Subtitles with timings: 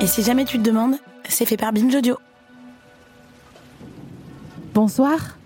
[0.00, 0.94] Et si jamais tu te demandes,
[1.28, 2.18] c'est fait par Binge Audio.
[4.72, 5.36] Bonsoir.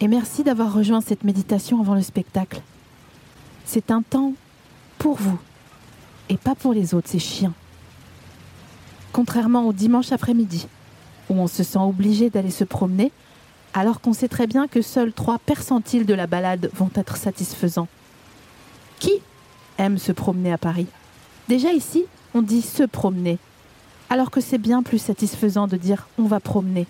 [0.00, 2.60] Et merci d'avoir rejoint cette méditation avant le spectacle.
[3.64, 4.34] C'est un temps
[4.98, 5.38] pour vous
[6.28, 7.54] et pas pour les autres, c'est chiant.
[9.12, 10.68] Contrairement au dimanche après-midi,
[11.30, 13.12] où on se sent obligé d'aller se promener,
[13.72, 17.88] alors qu'on sait très bien que seuls trois percentiles de la balade vont être satisfaisants.
[18.98, 19.12] Qui
[19.78, 20.86] aime se promener à Paris?
[21.48, 23.38] Déjà ici, on dit se promener,
[24.10, 26.86] alors que c'est bien plus satisfaisant de dire on va promener.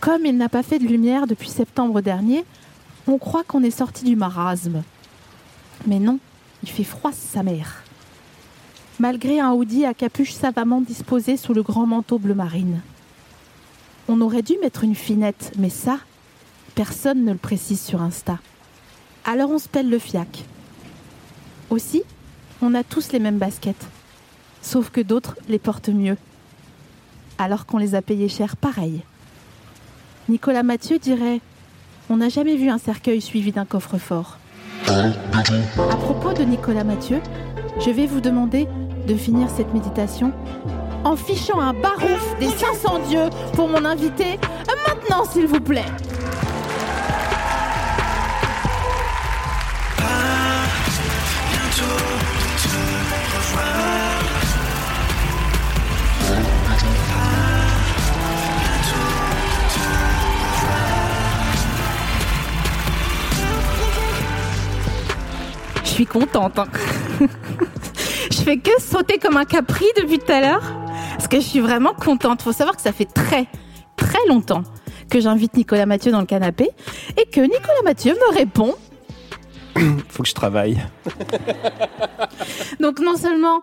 [0.00, 2.44] Comme il n'a pas fait de lumière depuis septembre dernier,
[3.06, 4.82] on croit qu'on est sorti du marasme.
[5.86, 6.18] Mais non,
[6.64, 7.84] il fait froid sa mère.
[8.98, 12.80] Malgré un hoodie à capuche savamment disposé sous le grand manteau bleu marine.
[14.08, 16.00] On aurait dû mettre une finette, mais ça,
[16.74, 18.38] personne ne le précise sur Insta.
[19.24, 20.44] Alors on se pèle le fiac.
[21.70, 22.02] Aussi,
[22.62, 23.86] on a tous les mêmes baskets.
[24.62, 26.16] Sauf que d'autres les portent mieux.
[27.38, 29.02] Alors qu'on les a payées cher pareil.
[30.28, 31.40] Nicolas Mathieu dirait
[32.10, 34.38] On n'a jamais vu un cercueil suivi d'un coffre-fort.
[34.86, 37.20] À propos de Nicolas Mathieu,
[37.80, 38.66] je vais vous demander
[39.06, 40.32] de finir cette méditation
[41.04, 44.38] en fichant un barouf des 500 dieux pour mon invité
[44.86, 45.84] maintenant, s'il vous plaît.
[66.00, 66.58] Suis contente.
[66.58, 66.66] hein.
[68.30, 70.62] je fais que sauter comme un capri depuis tout à l'heure.
[71.12, 72.40] Parce que je suis vraiment contente.
[72.40, 73.46] Faut savoir que ça fait très,
[73.96, 74.62] très longtemps
[75.10, 76.70] que j'invite Nicolas Mathieu dans le canapé
[77.18, 78.74] et que Nicolas Mathieu me répond.
[80.08, 80.82] Faut que je travaille.
[82.80, 83.60] Donc non seulement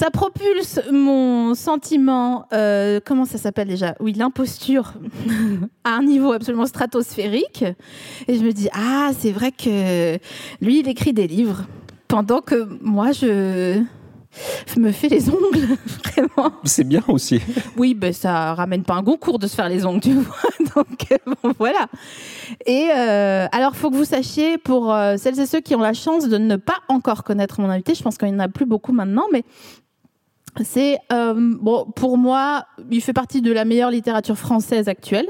[0.00, 3.94] ça propulse mon sentiment, euh, comment ça s'appelle déjà?
[4.00, 4.94] Oui, l'imposture
[5.84, 7.66] à un niveau absolument stratosphérique.
[8.26, 10.16] Et je me dis, ah, c'est vrai que
[10.62, 11.66] lui, il écrit des livres.
[12.08, 13.82] Pendant que moi, je
[14.78, 16.52] me fais les ongles, vraiment.
[16.64, 17.42] C'est bien aussi.
[17.76, 20.34] Oui, ben ça ramène pas un concours de se faire les ongles, tu vois.
[20.76, 21.88] Donc euh, bon, voilà.
[22.64, 25.92] Et euh, alors, faut que vous sachiez pour euh, celles et ceux qui ont la
[25.92, 28.66] chance de ne pas encore connaître mon invité, je pense qu'il n'y en a plus
[28.66, 29.44] beaucoup maintenant, mais
[30.62, 35.28] c'est euh, bon pour moi, il fait partie de la meilleure littérature française actuelle,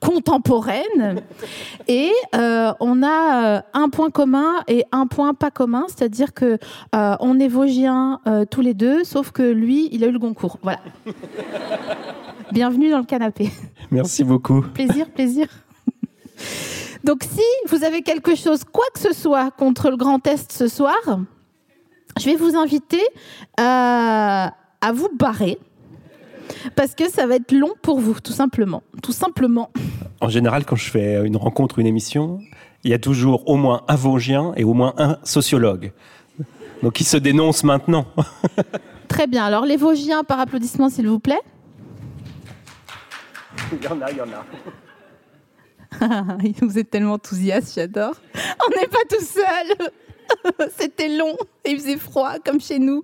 [0.00, 1.22] contemporaine,
[1.88, 6.58] et euh, on a euh, un point commun et un point pas commun, c'est-à-dire que
[6.94, 10.18] euh, on est Vosgiens euh, tous les deux, sauf que lui, il a eu le
[10.18, 10.58] Goncourt.
[10.62, 10.80] Voilà.
[12.52, 13.50] Bienvenue dans le canapé.
[13.90, 14.62] Merci beaucoup.
[14.74, 15.46] Plaisir, plaisir.
[17.04, 20.68] Donc si vous avez quelque chose, quoi que ce soit, contre le Grand Est ce
[20.68, 20.94] soir,
[22.18, 23.02] je vais vous inviter
[23.60, 25.58] euh, à vous barrer.
[26.76, 28.82] Parce que ça va être long pour vous, tout simplement.
[29.02, 29.70] Tout simplement.
[30.20, 32.40] En général, quand je fais une rencontre, une émission,
[32.84, 35.92] il y a toujours au moins un Vosgien et au moins un sociologue.
[36.82, 38.06] Donc ils se dénoncent maintenant.
[39.08, 39.44] Très bien.
[39.44, 41.40] Alors, les Vosgiens, par applaudissement, s'il vous plaît.
[43.72, 44.44] Il y en a, il y en a.
[46.60, 48.14] Vous êtes tellement enthousiaste, j'adore.
[48.34, 49.88] On n'est pas tout seul.
[50.78, 53.02] C'était long et il faisait froid comme chez nous.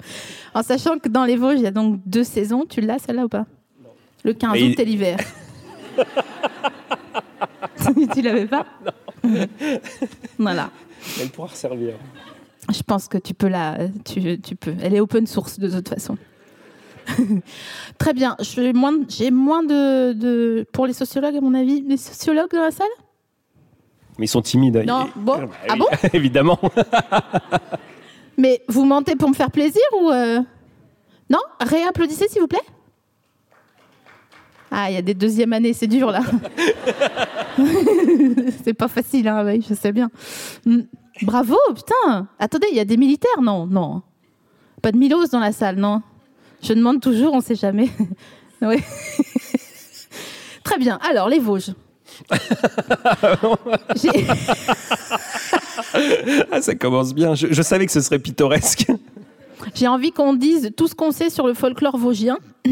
[0.54, 2.64] En sachant que dans les Vosges, il y a donc deux saisons.
[2.68, 3.46] Tu l'as celle-là ou pas?
[4.24, 5.18] Le 15 Mais août il- et l'hiver.
[8.14, 8.66] tu l'avais pas?
[10.38, 10.70] Voilà.
[11.20, 11.94] Elle pourra resservir.
[12.72, 14.74] Je pense que tu peux la, tu, tu peux.
[14.82, 16.16] Elle est open source de toute façon.
[17.98, 18.37] Très bien.
[18.41, 22.50] J'ai moins, de- j'ai moins de, de, pour les sociologues à mon avis, les sociologues
[22.53, 22.87] dans la salle?
[24.19, 24.82] Mais ils sont timides.
[24.87, 25.06] Non.
[25.06, 25.37] Et- Bon.
[25.38, 25.87] Bah Ah bon?
[26.12, 26.59] Évidemment.
[28.37, 30.41] Mais vous mentez pour me faire plaisir ou euh,
[31.28, 31.38] non?
[31.60, 32.59] Réapplaudissez s'il vous plaît.
[34.71, 36.21] Ah, il y a des deuxièmes années, c'est dur là.
[38.65, 40.10] c'est pas facile, hein, oui, je sais bien.
[40.65, 40.81] Mm.
[41.22, 42.28] Bravo, putain.
[42.39, 44.03] Attendez, il y a des militaires, non, non.
[44.80, 46.03] Pas de Milos dans la salle, non?
[46.62, 47.89] Je demande toujours, on sait jamais.
[48.62, 48.77] oui.
[50.65, 50.98] Très bien.
[51.09, 51.72] Alors, les Vosges.
[56.53, 57.34] Ah, ça commence bien.
[57.34, 58.86] Je, je savais que ce serait pittoresque.
[59.74, 62.39] J'ai envie qu'on dise tout ce qu'on sait sur le folklore vosgien,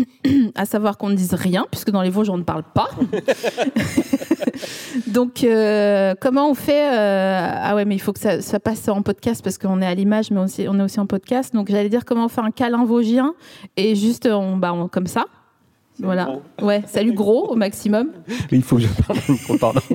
[0.55, 2.89] à savoir qu'on ne dise rien, puisque dans les Vosges, on ne parle pas.
[5.07, 8.89] Donc, euh, comment on fait euh, Ah ouais, mais il faut que ça, ça passe
[8.89, 11.55] en podcast, parce qu'on est à l'image, mais aussi, on est aussi en podcast.
[11.55, 13.35] Donc, j'allais dire comment on fait un câlin vosgien,
[13.77, 15.27] et juste on, bah, on- comme ça.
[16.01, 16.29] Voilà.
[16.63, 18.11] Ouais, salut gros au maximum.
[18.53, 19.19] Il faut que je parle.
[19.59, 19.81] Pardon.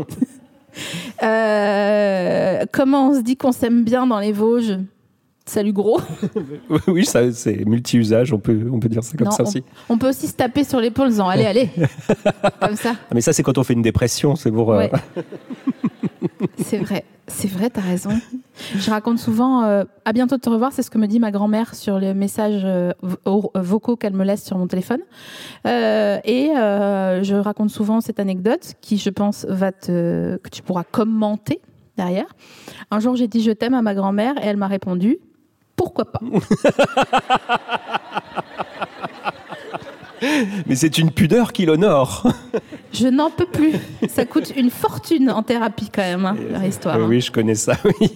[1.22, 4.80] Euh, comment on se dit qu'on s'aime bien dans les Vosges?
[5.46, 6.00] Salut gros.
[6.88, 9.64] oui, ça, c'est multi-usage, on peut, on peut dire ça comme Non, ça on, aussi.
[9.90, 11.70] on peut aussi se taper sur l'épaule en disant allez, allez.
[12.62, 12.94] Comme ça.
[12.98, 14.72] Ah, mais ça, c'est quand on fait une dépression, c'est pour.
[14.72, 14.88] euh,
[16.60, 18.12] c'est vrai, c'est vrai, t'as raison.
[18.76, 21.32] Je raconte souvent euh, à bientôt de te revoir, c'est ce que me dit ma
[21.32, 22.92] grand-mère sur les messages euh,
[23.26, 25.02] vo- vocaux qu'elle me laisse sur mon téléphone.
[25.66, 31.60] Et je raconte souvent cette anecdote qui, je pense, va te que tu pourras commenter
[31.98, 32.28] derrière.
[32.92, 35.18] Un jour, j'ai dit je t'aime à ma grand-mère et elle m'a répondu
[35.76, 36.20] pourquoi pas.
[40.68, 42.28] Mais c'est une pudeur qui l'honore.
[42.94, 43.74] Je n'en peux plus.
[44.08, 46.98] Ça coûte une fortune en thérapie quand même, hein, leur histoire.
[46.98, 48.12] Euh, oui, je connais ça, oui.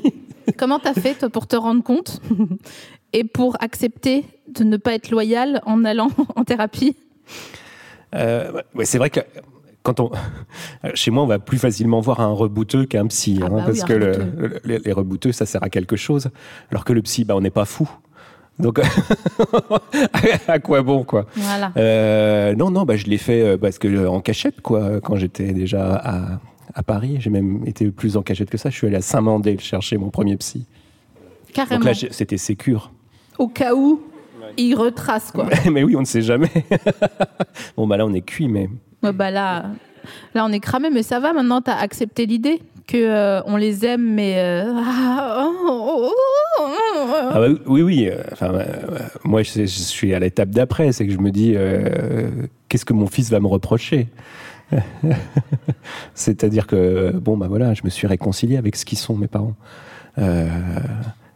[0.57, 2.21] Comment t'as fait toi pour te rendre compte
[3.11, 6.95] et pour accepter de ne pas être loyal en allant en thérapie?
[8.15, 9.19] Euh, ouais, c'est vrai que
[9.87, 10.11] quand on,
[10.95, 13.83] chez moi, on va plus facilement voir un rebouteux qu'un psy, Ah hein, bah parce
[13.85, 14.59] que le- rebouteux.
[14.65, 16.29] le- les, rebouteux, ça sert à quelque chose,
[16.71, 17.89] alors que le psy, bah, on n'est pas fou.
[18.59, 18.79] Donc,
[20.47, 21.25] à quoi bon, quoi?
[21.35, 21.71] Voilà.
[21.77, 24.99] Euh, Non, non, bah, je l'ai fait euh, parce que en cachette, quoi.
[24.99, 26.39] Quand j'étais déjà à,
[26.73, 28.69] à Paris, j'ai même été plus en cachette que ça.
[28.69, 30.65] Je suis allé à Saint-Mandé chercher mon premier psy.
[31.53, 31.79] Carrément.
[31.85, 32.91] Donc là, c'était sécure.
[33.37, 34.01] Au cas où
[34.57, 35.47] il retrace quoi.
[35.71, 36.49] mais oui, on ne sait jamais.
[37.77, 38.69] bon, bah là, on est cuit, mais.
[39.11, 39.65] Bah là,
[40.35, 41.33] là on est cramé, mais ça va.
[41.33, 46.11] Maintenant, t'as accepté l'idée que euh, on les aime, mais euh, ah, oh, oh,
[46.59, 46.67] oh.
[47.31, 48.09] Ah bah oui, oui.
[48.09, 48.65] euh, Enfin, euh,
[49.25, 50.93] moi, je, suis à l'étape d'après.
[50.93, 51.55] C'est que je me dis,
[52.69, 54.07] qu'est-ce que mon fils va me reprocher?
[56.13, 59.55] C'est-à-dire que, bon, bah voilà, je me suis réconcilié avec ce qu'ils sont, mes parents.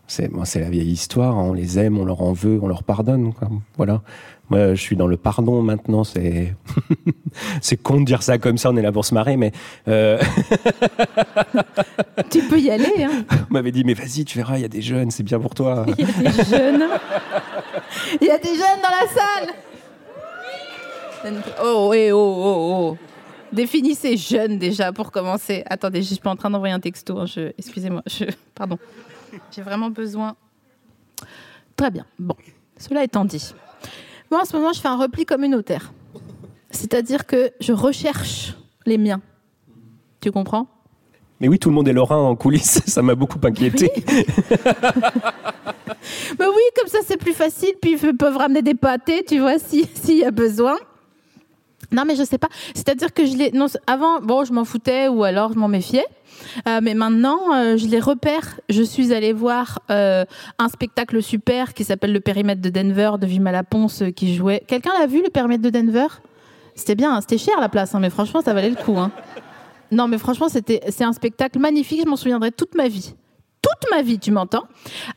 [0.08, 1.38] C'est c'est la vieille histoire.
[1.38, 3.32] On les aime, on leur en veut, on leur pardonne.
[3.78, 4.02] Voilà.
[4.52, 6.04] Moi, je suis dans le pardon maintenant.
[6.04, 6.54] C'est
[7.62, 8.70] c'est con de dire ça comme ça.
[8.70, 9.54] On est là pour se marrer, mais
[9.88, 10.20] euh,
[12.30, 13.04] Tu peux y aller.
[13.04, 13.24] Hein.
[13.50, 15.56] on m'avait dit, mais vas-y, tu verras, il y a des jeunes, c'est bien pour
[15.56, 15.86] toi.
[15.98, 16.84] Il y a des jeunes.
[18.22, 19.56] Il y a des jeunes dans la salle.
[21.64, 22.98] Oh, eh, oh, oh, oh.
[23.54, 25.64] Définissez jeune déjà pour commencer.
[25.70, 27.18] Attendez, je suis pas en train d'envoyer un texto.
[27.20, 28.02] hein, je- Excusez-moi.
[28.08, 28.26] Je...
[28.54, 28.78] Pardon.
[29.56, 30.36] J'ai vraiment besoin.
[31.78, 32.06] Très bien.
[32.20, 32.36] Bon,
[32.78, 33.54] cela étant dit.
[34.32, 35.92] Moi, en ce moment, je fais un repli communautaire.
[36.70, 38.56] C'est-à-dire que je recherche
[38.86, 39.22] les miens.
[40.22, 40.68] Tu comprends?
[41.42, 42.82] Mais oui, tout le monde est lorrain en coulisses.
[42.88, 43.92] Ça m'a beaucoup inquiété.
[46.40, 49.60] Bah oui, comme ça c'est plus facile, puis ils peuvent ramener des pâtés, tu vois,
[49.60, 50.78] si- s'il y a besoin.
[51.92, 52.48] Non, mais je sais pas.
[52.74, 53.52] C'est-à-dire que je les.
[53.52, 56.06] Non, avant, bon, je m'en foutais ou alors je m'en méfiais.
[56.68, 58.60] Euh, mais maintenant, euh, je les repère.
[58.70, 60.26] Je suis allée voir euh,
[60.58, 64.64] un spectacle super qui s'appelle Le périmètre de Denver de Vima Laponce qui jouait.
[64.68, 66.08] Quelqu'un l'a vu, Le périmètre de Denver?
[66.74, 68.98] C'était bien, hein, c'était cher la place, hein, mais franchement, ça valait le coup.
[68.98, 69.12] hein.
[69.92, 72.02] Non, mais franchement, c'était, c'est un spectacle magnifique.
[72.04, 73.14] Je m'en souviendrai toute ma vie.
[73.62, 74.64] Toute ma vie, tu m'entends?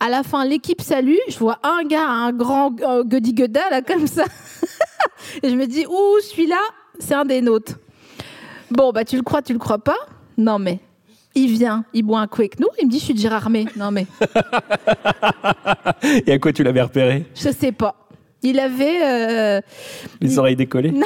[0.00, 1.16] À la fin, l'équipe salue.
[1.28, 4.24] Je vois un gars, un grand euh, goody guda là, comme ça.
[5.42, 6.60] Et je me dis, ouh, celui-là,
[6.98, 7.74] c'est un des nôtres.
[8.70, 9.96] Bon, bah, tu le crois, tu le crois pas?
[10.36, 10.78] Non, mais
[11.34, 12.68] il vient, il boit un coup avec nous.
[12.80, 13.64] Il me dit, je suis Gérard May.
[13.76, 14.06] Non, mais
[16.26, 17.24] Et à quoi tu l'avais repéré?
[17.34, 17.96] Je sais pas.
[18.42, 18.98] Il avait.
[19.02, 19.60] euh,
[20.20, 20.92] Les oreilles décollées?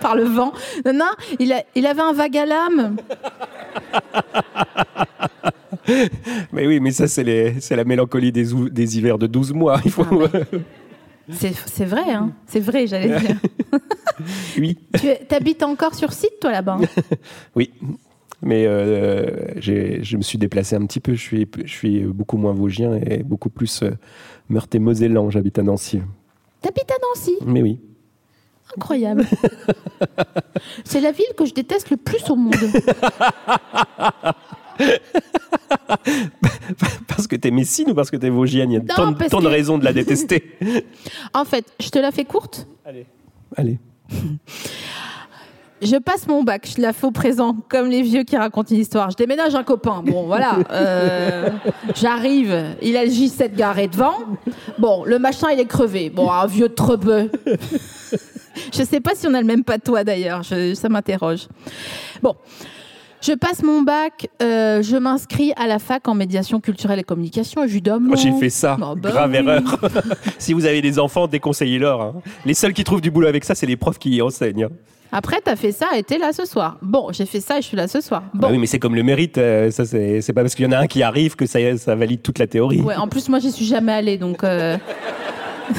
[0.00, 0.52] Par le vent.
[0.84, 2.96] Non, non, il, a- il avait un vague à l'âme.
[6.52, 7.24] Mais oui, mais ça, c'est
[7.70, 9.80] la mélancolie des, hivers de 12 mois.
[9.84, 10.04] Il faut...
[11.28, 12.30] C'est c'est vrai, hein.
[12.46, 13.36] C'est vrai, j'allais dire.
[14.58, 17.02] oui, tu habites encore sur site, toi, là-bas hein?
[17.56, 17.72] Oui.
[18.42, 21.14] Mais euh, je me suis déplacé un petit peu.
[21.14, 23.90] Je suis, je suis beaucoup moins vosgien et beaucoup plus euh,
[24.48, 25.30] meurthe-et-mosellan.
[25.30, 26.00] J'habite à Nancy.
[26.60, 27.36] T'habites à Nancy?
[27.44, 27.80] Mais oui.
[28.76, 29.24] Incroyable.
[30.84, 32.54] C'est la ville que je déteste le plus au monde.
[37.08, 38.70] Parce que t'es messine ou parce que t'es vosgienne?
[38.70, 40.56] Il y a Non, tant, de- raisons de la détester.
[41.34, 42.66] En fait, je te la fais courte.
[43.56, 43.78] Allez.
[45.82, 48.80] Je passe mon bac, je la fais au présent, comme les vieux qui racontent une
[48.80, 49.10] histoire.
[49.10, 50.02] Je déménage un copain.
[50.04, 50.58] Bon, voilà.
[50.70, 51.50] euh,
[51.94, 54.14] J'arrive, il a le J7 garé devant.
[54.78, 56.08] Bon, le machin, il est crevé.
[56.08, 57.30] Bon, un vieux trebeu.
[58.72, 61.46] Je sais pas si on a le même patois d'ailleurs, ça m'interroge.
[62.22, 62.34] Bon,
[63.26, 67.62] je passe mon bac, euh, je m'inscris à la fac en médiation culturelle et communication,
[67.64, 68.10] évidemment.
[68.12, 68.76] Oh, J'ai fait ça.
[68.80, 69.36] Ah bah Grave oui.
[69.38, 69.62] erreur.
[70.38, 72.00] si vous avez des enfants, déconseillez-leur.
[72.00, 72.14] hein.
[72.44, 74.64] Les seuls qui trouvent du boulot avec ça, c'est les profs qui y enseignent.
[74.64, 74.70] hein.
[75.12, 76.78] Après, t'as fait ça et t'es là ce soir.
[76.82, 78.24] Bon, j'ai fait ça et je suis là ce soir.
[78.34, 78.40] Bon.
[78.40, 79.38] Bah oui, mais c'est comme le mérite.
[79.38, 81.58] euh, ça, c'est c'est pas parce qu'il y en a un qui arrive que ça,
[81.78, 82.80] ça valide toute la théorie.
[82.80, 84.42] Ouais, en plus, moi, j'y suis jamais allée, donc.
[84.44, 84.76] euh,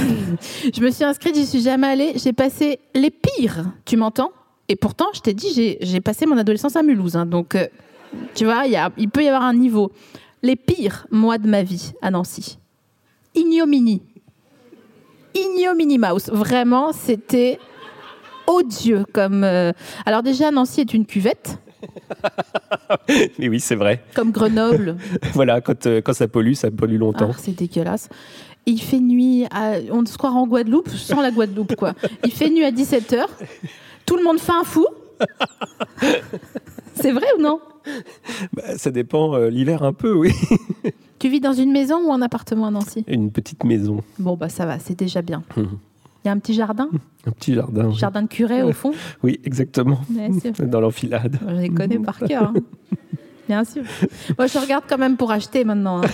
[0.74, 2.14] je me suis inscrite, j'y suis jamais allée.
[2.16, 4.32] J'ai passé les pires, tu m'entends?
[4.70, 7.68] Et pourtant, je t'ai dit, j'ai- passé mon adolescence à Mulhouse, hein, donc euh,
[8.36, 9.92] tu vois, il y a- il peut y avoir un niveau.
[10.44, 12.60] les pires mois de ma vie à Nancy.
[13.34, 14.02] Ignomini.
[15.34, 16.30] Ignomini Mouse.
[16.32, 17.60] Vraiment, c'était
[18.46, 19.44] odieux comme.
[19.44, 19.72] euh,
[20.06, 21.58] Alors déjà, Nancy est une cuvette,
[23.40, 24.04] Mais oui, c'est vrai.
[24.16, 24.98] comme Grenoble.
[25.34, 27.32] Voilà, quand, euh, quand ça pollue, ça pollue longtemps.
[27.34, 28.10] Ah, c'est dégueulasse.
[28.66, 31.94] Il fait nuit, à- on se croirait en Guadeloupe, sans la Guadeloupe, quoi.
[32.24, 33.26] Il fait nuit à 17h.
[34.08, 34.88] Tout le monde fait un fou.
[36.96, 37.60] C'est vrai ou non?
[38.54, 40.32] Bah, ça dépend, euh, l'hiver un peu, oui.
[41.20, 43.04] Tu vis dans une maison ou un appartement à Nancy?
[43.08, 45.44] Une petite maison, Bon, bah ça va, c'est déjà bien.
[45.56, 45.78] Mhm.
[46.24, 46.90] Il y a un petit jardin?
[47.26, 47.92] Un petit jardin.
[47.92, 48.92] Jardin de curé au fond?
[49.24, 50.00] Oui, exactement.
[50.10, 50.52] Bien sûr.
[50.68, 51.40] Dans l'enfilade.
[51.48, 52.52] Je les connais par cœur.
[52.56, 52.62] hein.
[53.48, 53.84] Bien sûr.
[54.38, 56.08] Moi, je regarde quand même pour acheter maintenant, hein,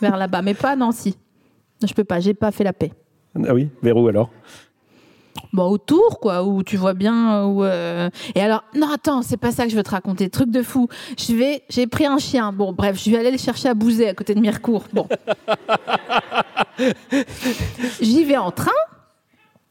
[0.00, 1.16] vers là-bas, mais pas à Nancy.
[1.86, 2.92] Je peux pas, j'ai pas fait la paix.
[3.46, 4.30] Ah oui, vers où alors?
[5.52, 7.44] Bon, autour, quoi, où tu vois bien.
[7.44, 10.30] Où, euh, Et alors, non, attends, c'est pas ça que je veux te raconter.
[10.30, 10.88] Truc de fou.
[11.18, 12.52] Je vais, j'ai pris un chien.
[12.52, 14.84] Bon, bref, je vais aller le chercher à Bouzet, à côté de Mirecourt.
[14.92, 15.08] Bon.
[18.00, 18.70] J'y vais en train.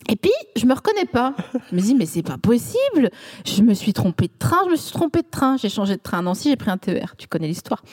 [0.10, 1.36] Et puis, je me reconnais pas.
[1.70, 3.12] Je me dis, mais c'est pas possible.
[3.46, 5.56] Je me suis trompée de train, je me suis trompée de train.
[5.58, 7.16] J'ai changé de train à Nancy, j'ai pris un TER.
[7.18, 7.84] Tu connais l'histoire.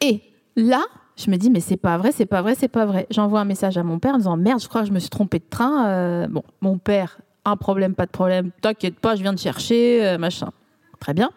[0.00, 0.22] Et
[0.56, 0.82] là,
[1.20, 3.06] je me dis, mais c'est pas vrai, c'est pas vrai, c'est pas vrai.
[3.10, 5.10] J'envoie un message à mon père en disant, merde, je crois que je me suis
[5.10, 5.86] trompée de train.
[5.86, 10.06] Euh, bon, mon père, un problème, pas de problème, t'inquiète pas, je viens de chercher,
[10.06, 10.50] euh, machin.
[10.98, 11.30] Très bien.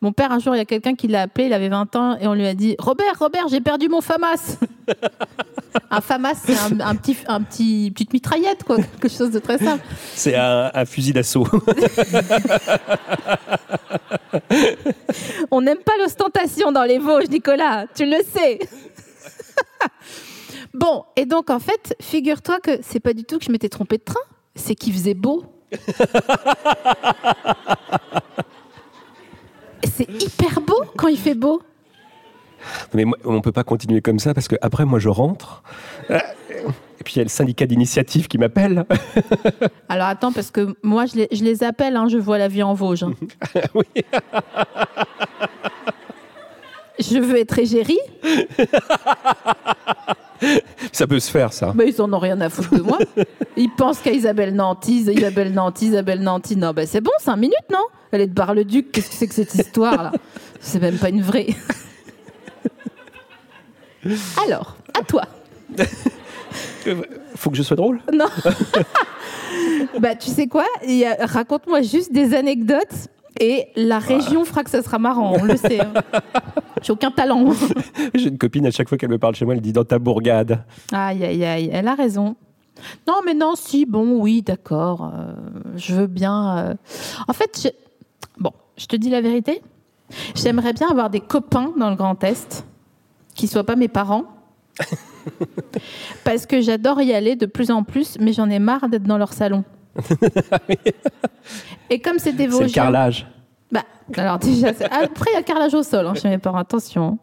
[0.00, 2.16] Mon père, un jour, il y a quelqu'un qui l'a appelé, il avait 20 ans,
[2.20, 4.58] et on lui a dit Robert, Robert, j'ai perdu mon FAMAS.
[5.90, 9.58] un FAMAS, c'est un, un petit, un petit, petite mitraillette, quoi, quelque chose de très
[9.58, 9.84] simple.
[10.14, 11.48] C'est un, un fusil d'assaut.
[15.50, 18.60] On n'aime pas l'ostentation dans les Vosges, Nicolas, tu le sais.
[20.74, 23.98] bon, et donc en fait, figure-toi que c'est pas du tout que je m'étais trompée
[23.98, 24.20] de train,
[24.54, 25.44] c'est qu'il faisait beau.
[29.84, 31.62] c'est hyper beau quand il fait beau.
[32.92, 35.62] Mais moi, on peut pas continuer comme ça parce que après moi je rentre.
[36.10, 36.18] euh,
[37.00, 38.84] Et puis il y a le syndicat d'initiative qui m'appelle.
[39.88, 42.62] Alors attends, parce que moi je les, je les appelle, hein, je vois la vie
[42.64, 43.04] en Vosges.
[43.04, 43.12] hein.
[43.74, 43.84] oui.
[47.00, 47.98] Je veux être égérie,
[50.92, 51.72] Ça peut se faire ça.
[51.74, 52.98] mais ils en ont rien à foutre de moi.
[53.56, 56.56] Ils pensent qu'à Isabelle Nanty, Isabelle Nanty, Isabelle Nanty.
[56.56, 57.82] Non, ben c'est bon, cinq minutes, non?
[58.12, 60.12] Elle est de Bar-le-Duc, qu'est-ce que c'est que cette histoire-là
[60.60, 61.48] C'est même pas une vraie.
[64.46, 65.22] Alors, à toi.
[67.34, 68.00] Faut que je sois drôle?
[68.12, 68.26] Non.
[69.98, 70.64] bah, tu sais quoi?
[71.20, 73.08] Raconte-moi juste des anecdotes
[73.40, 75.80] et la région fera que ça sera marrant, on le sait.
[75.80, 75.92] hein.
[76.82, 77.46] J'ai aucun talent.
[78.14, 79.98] J'ai une copine à chaque fois qu'elle me parle chez moi, elle dit dans ta
[79.98, 80.64] bourgade.
[80.92, 82.36] Aïe, aïe, aïe, elle a raison.
[83.08, 85.10] Non, mais non, si, bon, oui, d'accord.
[85.12, 85.32] euh,
[85.76, 86.58] je veux bien.
[86.58, 86.74] euh.
[87.26, 89.60] En fait, je- bon, je te dis la vérité.
[90.36, 92.64] J'aimerais bien avoir des copains dans le Grand Est
[93.34, 94.24] qui soient pas mes parents.
[96.24, 99.18] Parce que j'adore y aller de plus en plus, mais j'en ai marre d'être dans
[99.18, 99.64] leur salon.
[101.90, 103.26] Et comme c'est des C'est le carrelage.
[103.70, 103.84] Bah,
[104.16, 107.18] alors déjà, après il y a le carrelage au sol hein, chez mes parents, attention.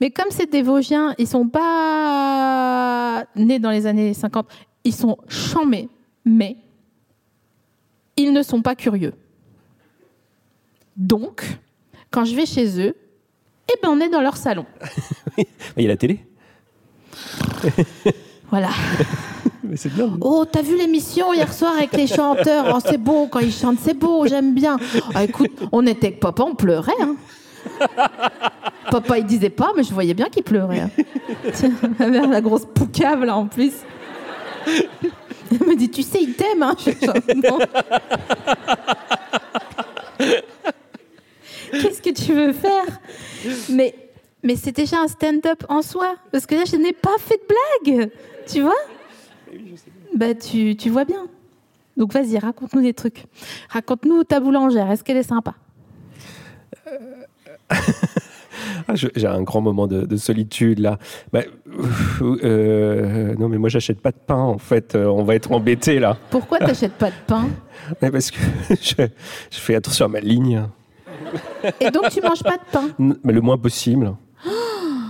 [0.00, 4.48] Mais comme c'est des Vosgiens, ils sont pas nés dans les années 50,
[4.84, 5.88] ils sont chamés,
[6.24, 6.56] mais
[8.16, 9.14] ils ne sont pas curieux.
[10.96, 11.44] Donc,
[12.10, 12.96] quand je vais chez eux,
[13.68, 14.66] eh ben on est dans leur salon.
[15.38, 16.24] Il y a la télé.
[18.52, 18.68] Voilà.
[19.64, 20.10] Mais c'est bien.
[20.20, 23.78] Oh, t'as vu l'émission hier soir avec les chanteurs Oh, c'est beau quand ils chantent,
[23.82, 24.76] c'est beau, j'aime bien.
[25.14, 26.92] Ah, écoute, on était avec papa, on pleurait.
[27.00, 27.16] hein.
[28.90, 30.80] Papa, il disait pas, mais je voyais bien qu'il pleurait.
[30.80, 30.90] hein.
[31.54, 33.72] Tiens, ma mère, la grosse poucave, là, en plus.
[34.66, 36.62] Elle me dit, tu sais, il t'aime.
[36.62, 36.74] Hein.
[41.70, 42.84] Qu'est-ce que tu veux faire?
[43.70, 43.94] Mais,
[44.42, 46.14] mais c'est déjà un stand-up en soi.
[46.32, 48.10] Parce que là, je n'ai pas fait de blague.
[48.46, 48.74] Tu vois?
[50.16, 51.26] Bah, tu, tu vois bien.
[51.96, 53.24] Donc vas-y, raconte-nous des trucs.
[53.68, 55.54] Raconte-nous ta boulangère, est-ce qu'elle est sympa?
[58.88, 60.98] Ah, je- J'ai un grand moment de, de solitude là.
[61.32, 61.40] Bah,
[62.20, 64.94] euh, non mais moi j'achète pas de pain en fait.
[64.94, 66.16] Euh, on va être embêté là.
[66.30, 67.48] Pourquoi t'achètes pas de pain?
[68.00, 68.38] Parce que
[68.70, 68.94] je,
[69.50, 70.64] je fais attention à ma ligne.
[71.80, 72.88] Et donc tu manges pas de pain?
[72.98, 74.14] N- Mais le moins possible.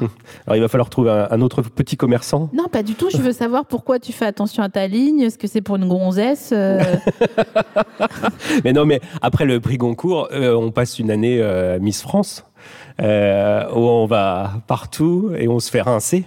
[0.47, 2.51] Alors il va falloir trouver un, un autre petit commerçant.
[2.53, 3.09] Non, pas du tout.
[3.11, 5.21] Je veux savoir pourquoi tu fais attention à ta ligne.
[5.21, 6.81] Est-ce que c'est pour une gonzesse euh,
[8.65, 12.45] Mais non, mais après le prix Goncourt, euh, on passe une année euh, Miss France,
[12.99, 16.25] où on va partout et on se fait rincer.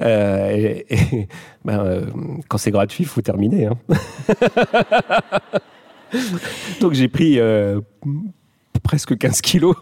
[0.00, 1.28] Euh, et, et,
[1.64, 2.00] ben, euh,
[2.48, 3.66] quand c'est gratuit, il faut terminer.
[3.66, 3.76] hein.
[6.80, 7.80] Donc j'ai pris euh,
[8.82, 9.76] presque 15 kilos.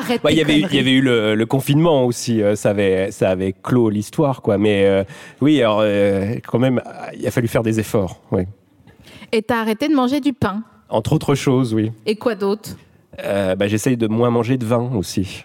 [0.00, 0.20] Arrête.
[0.22, 0.78] Bah, Il y avait, eu- il y conneries.
[0.80, 4.58] avait eu le, le confinement aussi, euh, ça avait, ça avait clos l'histoire, quoi.
[4.58, 5.04] Mais euh,
[5.40, 6.80] oui, alors euh, quand même,
[7.18, 8.42] il a fallu faire des efforts, oui.
[9.32, 10.62] Et t'as arrêté de manger du pain.
[10.88, 11.92] Entre autres choses, oui.
[12.06, 12.70] Et quoi d'autre?
[13.22, 15.44] Bah, J'essaye de moins manger de vin aussi.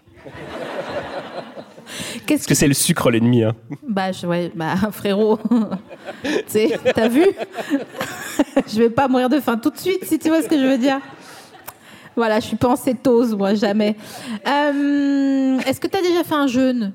[2.26, 3.44] Qu'est-ce Parce que c'est le sucre l'ennemi.
[3.44, 3.54] Hein.
[3.88, 5.38] Bah, je- ouais, bah, frérot,
[6.96, 7.26] t'as vu?
[8.68, 10.66] Je vais pas mourir de faim tout de suite, si tu vois ce que je
[10.66, 11.00] veux dire.
[12.16, 13.96] Voilà, je suis pas en cétose, moi, jamais.
[14.48, 16.94] Euh, Est-ce que t'as déjà fait un jeûne?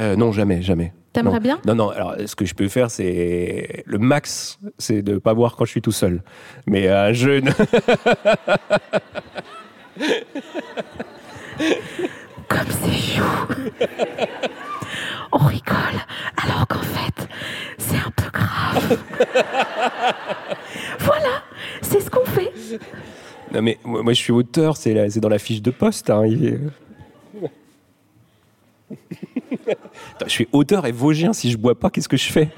[0.00, 0.92] Euh, non, jamais, jamais.
[1.12, 1.58] T'aimerais bien?
[1.66, 1.90] Non, non.
[1.90, 5.70] Alors, ce que je peux faire, c'est le max, c'est de pas boire quand je
[5.72, 6.22] suis tout seul.
[6.66, 7.50] Mais un jeûne.
[12.48, 13.22] Comme c'est chou
[15.32, 15.76] On rigole,
[16.42, 17.28] alors qu'en fait,
[17.78, 18.98] c'est un peu grave.
[21.00, 21.42] voilà,
[21.82, 22.52] c'est ce qu'on fait.
[23.52, 24.76] Non, mais moi, moi, je suis auteur.
[24.76, 26.10] C'est dans la fiche de poste.
[26.10, 26.60] hein, il est-
[30.14, 31.32] Attends, je suis auteur et Vosgien.
[31.32, 32.48] Si je bois pas, qu'est-ce que je fais?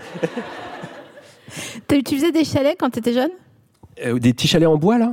[1.86, 3.30] T'as- Tu faisais des chalets quand t'étais jeune?
[4.04, 5.12] Euh, Des petits chalets en bois là?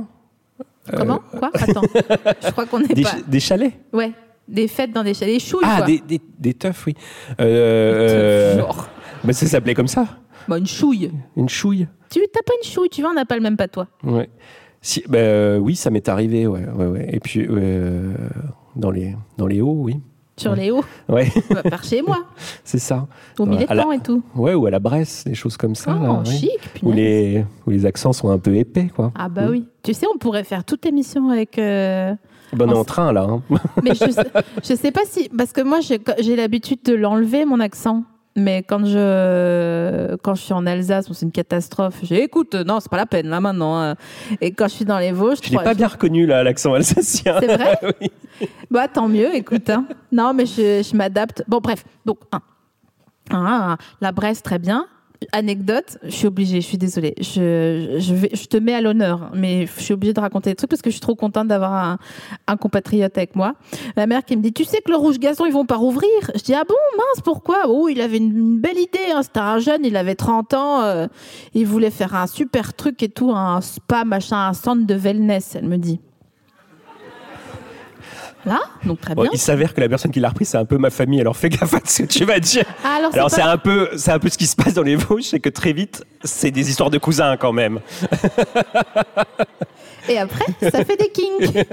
[0.96, 1.20] Comment?
[1.38, 1.50] Quoi?
[1.54, 1.82] Attends,
[2.42, 3.10] je crois qu'on est des, pas...
[3.10, 3.72] ch- des chalets?
[3.92, 4.12] Ouais,
[4.48, 5.86] des fêtes dans des chalets, des chouilles, Ah, quoi.
[5.86, 6.94] des, des, des teufs, oui.
[7.38, 8.88] Euh, Genre,
[9.22, 10.06] bah, ça s'appelait comme ça.
[10.48, 11.12] bah, une chouille.
[11.36, 11.86] Une chouille.
[12.10, 13.86] Tu t'as pas une chouille, tu vois, on n'a pas le même patois.
[14.02, 14.28] Ouais.
[14.82, 17.08] Si, bah, euh, oui, ça m'est arrivé, ouais, ouais, ouais.
[17.12, 18.14] Et puis, euh,
[18.76, 20.00] dans, les, dans les hauts, oui.
[20.38, 22.16] Sur les hauts, Ouais, bah, par chez moi,
[22.64, 23.06] c'est ça.
[23.38, 24.22] au à la- Militant et tout.
[24.34, 25.94] Ouais, ou à la Bresse, des choses comme ça.
[26.00, 26.30] Oh, là, oui.
[26.34, 29.12] chic, Où les, où les accents sont un peu épais, quoi.
[29.14, 29.66] Ah bah oui.
[29.82, 31.58] Tu sais, on pourrait faire toute l'émission avec...
[31.58, 32.14] euh,
[32.54, 33.24] on est On en train, là.
[33.28, 33.42] hein.
[33.82, 34.24] Mais je sais,
[34.64, 35.28] je sais pas si...
[35.28, 38.04] Parce que moi, j'ai l'habitude de l'enlever, mon accent.
[38.36, 41.96] Mais quand je, quand je suis en Alsace, c'est une catastrophe.
[42.04, 43.76] J'ai écoute, non, c'est pas la peine, là, maintenant.
[43.80, 43.96] hein.
[44.40, 45.38] Et quand je suis dans les Vosges...
[45.42, 47.36] Je l'ai pas bien reconnu, là, l'accent alsacien.
[47.40, 48.10] C'est vrai Oui.
[48.70, 49.68] Bah tant mieux, écoute.
[49.68, 49.84] hein.
[50.12, 51.42] Non, mais je, je m'adapte.
[51.48, 51.84] Bon, bref.
[52.06, 52.40] Donc, un.
[53.32, 54.86] Ah, la Bresse, très bien.
[55.32, 57.14] Anecdote, je suis obligée, je suis désolée.
[57.20, 60.56] Je, je, vais, je te mets à l'honneur, mais je suis obligée de raconter des
[60.56, 61.98] trucs parce que je suis trop contente d'avoir un,
[62.46, 63.54] un compatriote avec moi.
[63.96, 66.08] Ma mère qui me dit Tu sais que le rouge gazon, ils vont pas rouvrir?
[66.34, 67.64] Je dis Ah bon, mince, pourquoi?
[67.68, 68.98] Oh, il avait une, belle idée.
[69.14, 69.22] hein.
[69.22, 70.80] C'était un jeune, il avait 30 ans.
[70.82, 71.06] euh,
[71.54, 75.54] il voulait faire un super truc et tout, un spa, machin, un centre de wellness,
[75.54, 76.00] elle me dit.
[78.46, 79.30] Là, donc très Bon, bien.
[79.34, 81.50] il s'avère que la personne qui l'a repris, c'est un peu ma famille, alors fais
[81.50, 82.64] gaffe à ce que tu vas dire.
[82.82, 84.82] Ah, alors, Alors c'est pas- un peu, c'est un peu ce qui se passe dans
[84.82, 87.80] les Vosges, c'est que très vite, c'est des histoires de cousins quand même.
[90.08, 91.54] Et après, ça fait des kinks.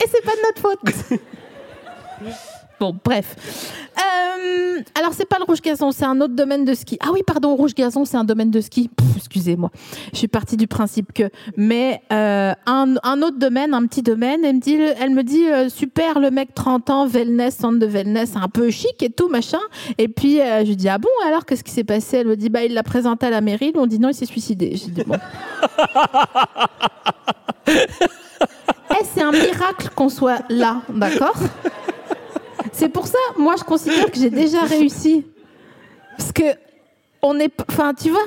[0.00, 0.80] Et c'est pas de notre faute.
[2.84, 3.34] Bon, bref.
[3.96, 6.98] Euh, alors, c'est pas le rouge gazon, c'est un autre domaine de ski.
[7.00, 8.90] Ah oui, pardon, rouge gazon, c'est un domaine de ski.
[9.16, 9.70] Excusez-moi,
[10.12, 11.30] je suis partie du principe que.
[11.56, 15.48] Mais euh, un, un autre domaine, un petit domaine, elle me dit, elle me dit
[15.48, 19.30] euh, super, le mec 30 ans, wellness, centre de wellness, un peu chic et tout,
[19.30, 19.60] machin.
[19.96, 22.18] Et puis, je lui dis, ah bon, alors, qu'est-ce qui s'est passé?
[22.18, 24.10] Elle me dit, bah, il l'a présenté à la mairie, ils lui ont dit non,
[24.10, 24.76] il s'est suicidé.
[24.76, 25.16] J'ai dit, bon.
[28.90, 31.34] Eh, c'est un miracle qu'on soit là, d'accord?
[32.76, 35.24] C'est pour ça, moi, je considère que j'ai déjà réussi.
[36.16, 36.42] Parce que
[37.22, 38.24] on est, enfin, tu vois,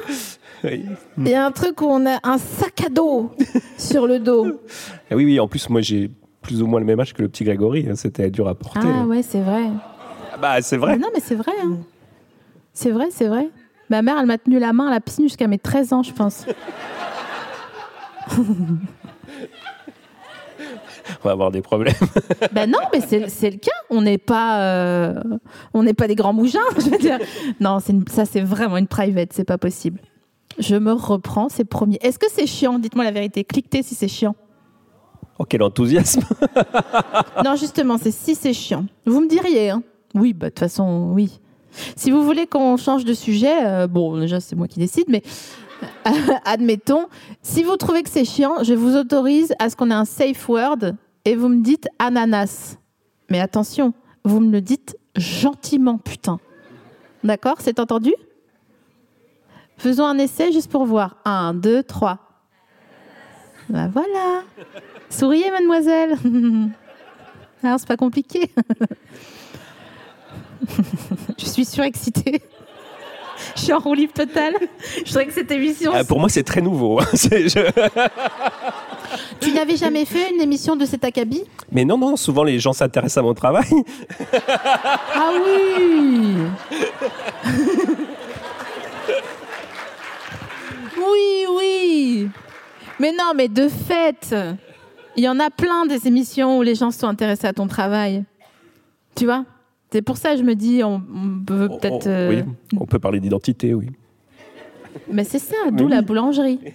[0.64, 0.86] Oui.
[1.18, 3.32] il y a un truc où on a un sac à dos
[3.78, 4.62] sur le dos.
[5.12, 6.10] Oui, oui, en plus, moi j'ai
[6.42, 8.80] plus ou moins le même âge que le petit Grégory, hein, c'était dur à porter.
[8.84, 9.68] Ah ouais, c'est vrai.
[10.34, 10.94] Ah bah c'est vrai.
[10.94, 11.52] Mais non, mais c'est vrai.
[11.64, 11.78] hein.
[12.74, 13.50] C'est vrai, c'est vrai.
[13.90, 16.12] Ma mère, elle m'a tenu la main à la piscine jusqu'à mes 13 ans, je
[16.14, 16.46] pense.
[21.24, 21.94] On va avoir des problèmes.
[22.54, 23.72] Ben non, mais c'est le cas.
[23.90, 25.22] On n'est pas, euh,
[25.74, 26.60] on n'est pas des grands mougins.
[26.78, 27.20] Je veux dire.
[27.60, 29.30] Non, une- ça, c'est vraiment une private.
[29.34, 30.00] C'est pas possible.
[30.60, 31.98] Je me reprends, c'est promis.
[32.02, 32.80] Est-ce que c'est chiant?
[32.80, 33.44] Dites-moi la vérité.
[33.44, 34.36] Cliquez si c'est chiant.
[35.40, 36.22] Oh, quel enthousiasme.
[37.46, 38.86] Non, justement, c'est si c'est chiant.
[39.06, 39.84] Vous me diriez, hein
[40.16, 41.40] Oui, bah de toute façon, oui.
[41.96, 45.22] Si vous voulez qu'on change de sujet, euh, bon, déjà c'est moi qui décide, mais
[46.46, 47.08] admettons,
[47.42, 50.48] si vous trouvez que c'est chiant, je vous autorise à ce qu'on ait un safe
[50.48, 50.94] word
[51.26, 52.78] et vous me dites ananas.
[53.30, 56.40] Mais attention, vous me le dites gentiment, putain.
[57.24, 58.14] D'accord C'est entendu?
[59.78, 61.18] Faisons un essai juste pour voir.
[61.26, 62.20] Un, deux, trois.
[63.70, 64.44] Bah voilà.
[65.10, 66.18] Souriez, mademoiselle.
[67.64, 68.52] Alors, c'est pas compliqué.
[71.38, 72.42] Je suis surexcitée.
[73.56, 74.54] Je suis en roue libre totale.
[74.98, 75.92] Je voudrais que cette émission.
[75.94, 77.00] Ah, pour moi, c'est très nouveau.
[77.14, 77.72] C'est- je-
[79.40, 81.44] Tu n'avais jamais fait une émission de cet acabit?
[81.72, 83.66] Mais non, non, souvent les gens s'intéressent à mon travail.
[85.16, 86.36] Ah oui
[90.98, 92.30] Oui, oui
[93.00, 94.36] Mais non, mais de fait
[95.16, 98.24] il y en a plein des émissions où les gens sont intéressés à ton travail.
[99.16, 99.46] Tu vois?
[99.92, 102.08] C'est pour ça que je me dis, on, on peut peut-être.
[102.08, 102.44] Euh, Oui,
[102.80, 103.88] on peut parler d'identité, oui.
[105.12, 105.92] Mais c'est ça, d'où Oui.
[105.92, 106.60] la boulangerie.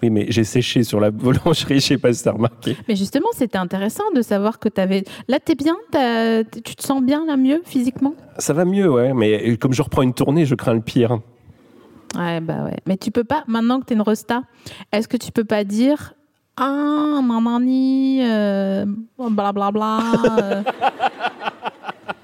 [0.00, 2.76] Oui, mais j'ai séché sur la boulangerie, je sais pas si t'as remarqué.
[2.88, 5.02] Mais justement, c'était intéressant de savoir que tu avais.
[5.26, 8.14] Là, t'es bien T'as- Tu te sens bien, là, mieux, physiquement?
[8.38, 11.18] Ça va mieux, ouais, mais comme je reprends une tournée, je crains le pire.
[12.16, 12.76] Ouais, bah ouais.
[12.86, 14.42] Mais tu peux pas, maintenant que t'es une rosta,
[14.92, 16.14] est-ce que tu peux pas dire.
[16.56, 18.86] Ah, mamani, euh,
[19.18, 19.98] blablabla.
[20.40, 20.62] euh.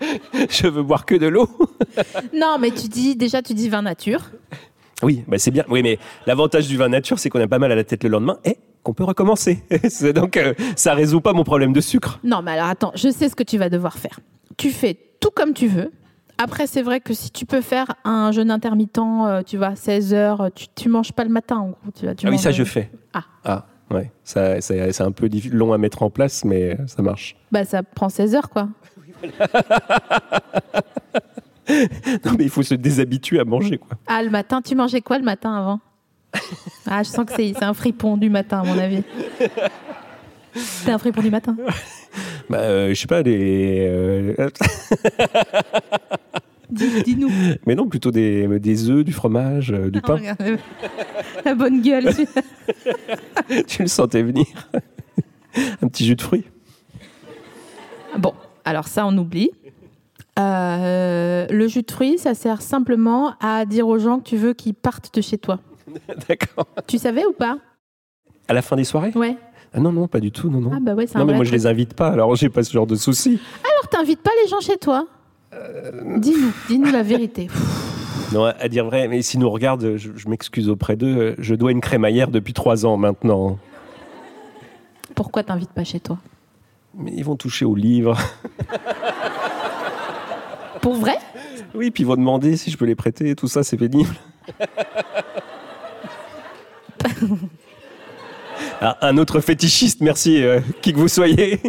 [0.50, 1.48] Je veux boire que de l'eau.
[2.34, 4.30] Non, mais tu dis, déjà, tu dis vin nature.
[5.02, 5.64] Oui, bah c'est bien.
[5.68, 8.10] Oui, mais l'avantage du vin nature, c'est qu'on a pas mal à la tête le
[8.10, 9.62] lendemain et qu'on peut recommencer.
[10.14, 12.18] Donc, euh, ça résout pas mon problème de sucre.
[12.24, 14.20] Non, mais alors attends, je sais ce que tu vas devoir faire.
[14.56, 15.90] Tu fais tout comme tu veux.
[16.38, 20.12] Après, c'est vrai que si tu peux faire un jeûne intermittent, euh, tu vois, 16
[20.12, 21.78] heures, tu, tu manges pas le matin, en gros.
[21.98, 22.90] Tu, vois, tu Ah oui, ça je fais.
[23.14, 23.24] Ah.
[23.44, 24.10] Ah, ouais.
[24.22, 27.36] Ça, ça- c'est un peu long à mettre en place, mais euh, ça marche.
[27.52, 28.68] Bah, ça prend 16 heures, quoi.
[31.68, 33.96] Non, mais il faut se déshabituer à manger, quoi.
[34.06, 35.80] Ah, le matin, tu mangeais quoi le matin avant?
[36.86, 39.02] Ah, je sens que c'est un fripon du matin, à mon avis.
[40.54, 41.56] C'est un fripon du matin.
[42.48, 43.86] Bah, euh, je sais pas, des.
[43.90, 44.48] euh,
[46.70, 47.30] Dis- Dis-nous.
[47.66, 50.14] mais non, plutôt des, des œufs, du fromage, euh, du Oh, pain.
[50.16, 50.58] regarde.
[51.44, 52.08] La bonne gueule.
[53.66, 54.46] tu le sentais venir.
[55.82, 56.44] un petit jus de fruits.
[58.18, 58.34] Bon,
[58.66, 59.50] alors ça, on oublie.
[60.38, 64.52] Euh, le jus de fruits, ça sert simplement à dire aux gens que tu veux
[64.52, 65.60] qu'ils partent de chez toi.
[66.28, 66.66] D'accord.
[66.86, 67.56] Tu savais ou pas?
[68.48, 69.12] À la fin des soirées?
[69.14, 69.36] Ouais.
[69.72, 70.70] Ah non, non, pas du tout, non, non.
[70.74, 71.60] Ah bah ouais, c'est un non, mais vrai moi je truc.
[71.60, 73.40] les invite pas, alors j'ai pas ce genre de soucis.
[73.64, 75.06] Alors, t'invites pas les gens chez toi?
[75.54, 77.48] Euh, Dis-nous, dis-nous la vérité.
[78.32, 81.70] Non, à dire vrai, mais s'ils nous regardent, je, je m'excuse auprès d'eux, je dois
[81.70, 83.56] une crémaillère depuis trois ans maintenant.
[85.14, 86.18] Pourquoi t'invites pas chez toi?
[86.96, 88.16] Mais ils vont toucher au livre.
[90.80, 91.18] Pour vrai?
[91.74, 94.14] Oui, puis ils vont demander si je peux les prêter, tout ça, c'est pénible.
[98.80, 101.60] Ah, un autre fétichiste, merci, euh, qui que vous soyez.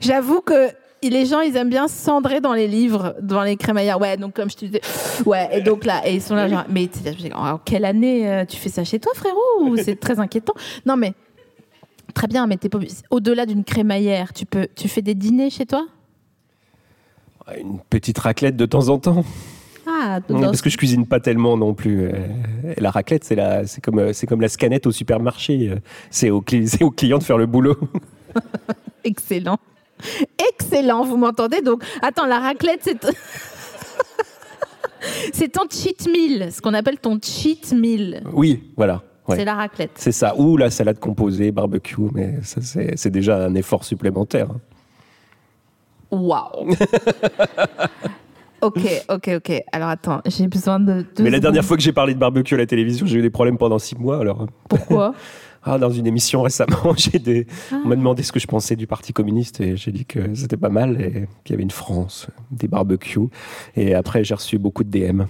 [0.00, 0.70] J'avoue que
[1.02, 4.00] les gens, ils aiment bien cendrer dans les livres, dans les crémaillères.
[4.00, 4.80] Ouais, donc comme je te disais,
[5.26, 6.88] ouais, et donc là, et ils sont là, genre, mais
[7.34, 9.76] en quelle année euh, tu fais ça chez toi, frérot?
[9.78, 10.54] C'est très inquiétant?
[10.86, 11.14] Non, mais
[12.12, 12.58] très bien, mais
[13.10, 15.86] au-delà d'une crémaillère, tu peux, tu fais des dîners chez toi?
[17.58, 19.24] Une petite raclette de temps en temps.
[19.86, 22.04] Ah, dans- parce que je cuisine pas tellement non plus.
[22.04, 22.12] Euh,
[22.78, 25.70] la raclette, c'est la, c'est comme, euh, c'est comme la scanette au supermarché.
[25.70, 25.76] Euh,
[26.10, 27.76] C'est au, cli- c'est au client de faire le boulot.
[29.04, 29.58] excellent,
[30.52, 31.04] excellent.
[31.04, 31.62] Vous m'entendez?
[31.62, 33.04] Donc, attends, la raclette, c'est
[35.32, 38.22] c'est ton cheat meal, ce qu'on appelle ton cheat meal.
[38.32, 39.02] Oui, voilà.
[39.28, 39.36] Ouais.
[39.36, 39.92] C'est la raclette.
[39.94, 40.34] C'est ça.
[40.36, 44.48] Ou la salade composée, barbecue, mais ça, c'est, déjà un effort supplémentaire.
[44.50, 44.60] hein.
[46.10, 46.70] Waouh.
[48.60, 49.62] ok, ok, ok.
[49.72, 51.06] Alors attends, j'ai besoin de.
[51.20, 53.30] mais la dernière fois que j'ai parlé de barbecue à la télévision, j'ai eu des
[53.30, 54.18] problèmes pendant six mois.
[54.18, 55.14] Alors, Pourquoi
[55.64, 57.46] ah, dans une émission récemment, j'ai des...
[57.70, 57.76] Ah.
[57.84, 60.56] on m'a demandé ce que je pensais du Parti communiste et j'ai dit que c'était
[60.56, 63.28] pas mal et qu'il y avait une France, des barbecues.
[63.76, 65.22] Et après, j'ai reçu beaucoup de DM.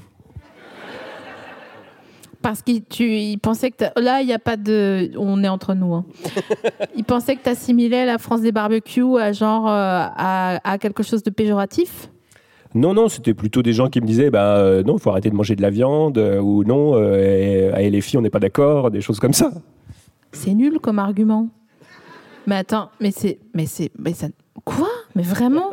[2.43, 5.11] Parce qu'il pensait que là, il n'y a pas de.
[5.17, 5.95] On est entre nous.
[5.95, 6.05] hein.
[6.97, 11.03] Il pensait que tu assimilais la France des barbecues à genre euh, à, à quelque
[11.03, 12.11] chose de péjoratif?
[12.75, 15.31] Non, non, c'était plutôt des gens qui me disaient bah, euh, non, il faut arrêter
[15.31, 18.31] de manger de la viande, euh, ou non, euh, et, et les filles, on n'est
[18.31, 19.51] pas d'accord, des choses comme ça.
[20.33, 21.49] C'est nul comme argument.
[22.47, 24.29] Mais attends, mais c'est, mais c'est, mais ça,
[24.65, 24.89] quoi?
[25.15, 25.71] Mais vraiment?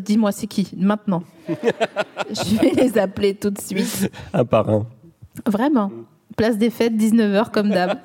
[0.00, 1.22] Dis-moi, c'est qui maintenant?
[1.48, 4.10] Je vais les appeler tout de suite.
[4.32, 4.86] Un par un.
[5.46, 5.90] Vraiment.
[6.36, 7.98] Place des fêtes, 19h comme d'hab.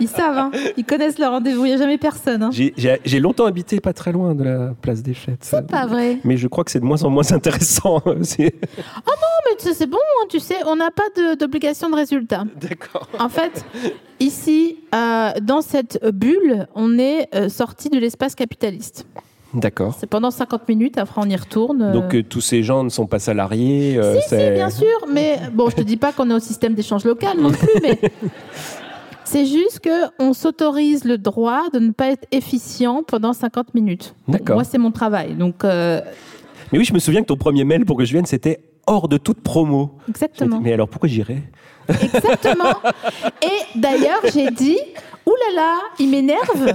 [0.00, 0.50] Ils savent, hein.
[0.76, 2.42] ils connaissent le rendez-vous, il n'y a jamais personne.
[2.42, 2.50] Hein.
[2.52, 5.38] J'ai- J'ai j'ai longtemps habité pas très loin de la place des fêtes.
[5.42, 6.18] C'est pas vrai.
[6.24, 8.02] Mais je crois que c'est de moins en moins intéressant.
[8.22, 12.44] C'est- Mais ça, c'est bon, hein, tu sais, on n'a pas de- d'obligation de résultat.
[12.60, 13.08] D'accord.
[13.18, 13.64] En fait,
[14.20, 19.06] ici, euh, dans cette bulle, on est euh, sorti de l'espace capitaliste.
[19.54, 19.96] D'accord.
[19.98, 21.82] C'est pendant 50 minutes, après on y retourne.
[21.82, 21.92] euh.
[21.92, 23.96] Donc euh, tous ces gens ne sont pas salariés.
[23.96, 27.04] euh, Si, bien sûr, mais bon, je te dis pas qu'on est au système d'échange
[27.04, 27.98] local non plus, mais
[29.24, 34.14] c'est juste que on s'autorise le droit de ne pas être efficient pendant 50 minutes.
[34.26, 34.56] D'accord.
[34.56, 36.00] Moi, c'est mon travail, donc euh,
[36.72, 39.08] Mais oui, je me souviens que ton premier mail pour que je vienne, c'était hors
[39.08, 39.92] de toute promo.
[40.08, 40.60] Exactement.
[40.60, 41.42] Mais alors pourquoi j'irais?
[41.88, 42.74] Exactement.
[43.42, 44.78] Et d'ailleurs, j'ai dit,
[45.28, 46.72] Ouh là là, il m'énerve,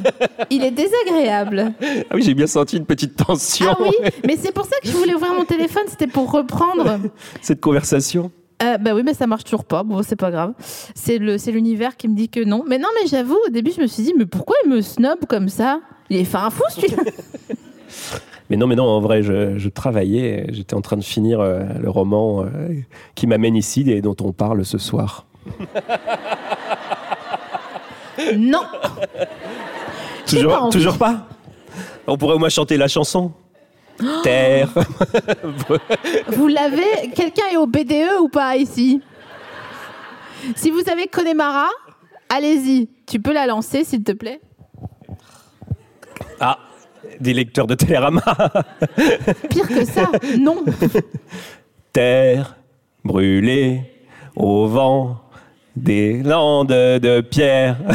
[0.51, 1.73] il est désagréable.
[1.81, 3.67] Ah oui, j'ai bien senti une petite tension.
[3.71, 3.91] Ah oui,
[4.27, 6.99] mais c'est pour ça que je voulais ouvrir mon téléphone, c'était pour reprendre
[7.41, 8.31] Cette conversation.
[8.61, 9.81] Euh, bah oui, mais ça marche toujours pas.
[9.81, 10.53] Bon, c'est pas grave.
[10.93, 12.63] C'est le, c'est l'univers qui me dit que non.
[12.67, 15.25] Mais non, mais j'avoue, au début, je me suis dit, mais pourquoi il me snob
[15.27, 15.81] comme ça?
[16.11, 17.03] Il est fin fou, celui-là.
[18.53, 20.45] Mais non, mais non, en vrai, je, je travaillais.
[20.51, 22.75] J'étais en train de finir euh, le roman euh,
[23.15, 25.25] qui m'amène ici et dont on parle ce soir.
[28.37, 28.61] non.
[28.61, 31.25] Pas Toujours, pas?
[32.05, 33.31] On pourrait au moins chanter la chanson.
[34.21, 34.69] Terre.
[36.27, 39.01] Vous l'avez Quelqu'un est au BDE ou pas ici?
[40.55, 41.69] Si vous avez Connemara,
[42.29, 42.87] allez-y.
[43.07, 44.41] Tu peux la lancer, s'il te plaît?
[46.39, 46.59] Ah,
[47.19, 48.21] des lecteurs de Télérama.
[49.49, 50.63] Pire que ça, non.
[51.93, 52.55] Terre
[53.03, 53.81] brûlée
[54.35, 55.19] au vent
[55.75, 57.77] des landes de pierre.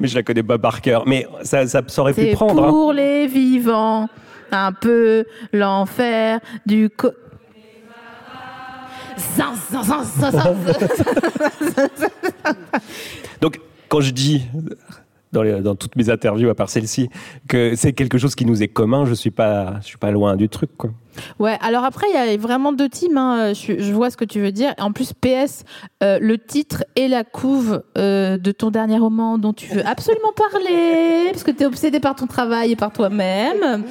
[0.00, 1.04] Mais je la connais pas par cœur.
[1.06, 2.64] Mais ça, ça, ça aurait pu C'est prendre.
[2.64, 2.68] hein.
[2.68, 4.08] pour les vivants,
[4.50, 7.10] un peu l'enfer du co...
[13.40, 14.42] Donc, quand je dis
[15.34, 17.10] dans, les- dans toutes mes interviews, à part celle-ci,
[17.48, 20.36] que c'est quelque chose qui nous est commun, je suis pas, je suis pas loin
[20.36, 20.90] du truc, quoi.
[21.38, 23.16] Ouais, alors après, il y a vraiment deux teams.
[23.16, 23.52] hein.
[23.52, 24.74] Je, je vois ce que tu veux dire.
[24.80, 25.62] En plus, PS,
[26.02, 30.32] euh, le titre et la couve euh, de ton dernier roman dont tu veux absolument
[30.34, 33.84] parler, parce que tu es obsédé par ton travail et par toi-même.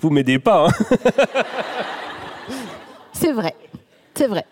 [0.00, 0.72] Vous m'aidez pas, hein
[3.12, 3.54] C'est vrai,
[4.14, 4.44] c'est vrai.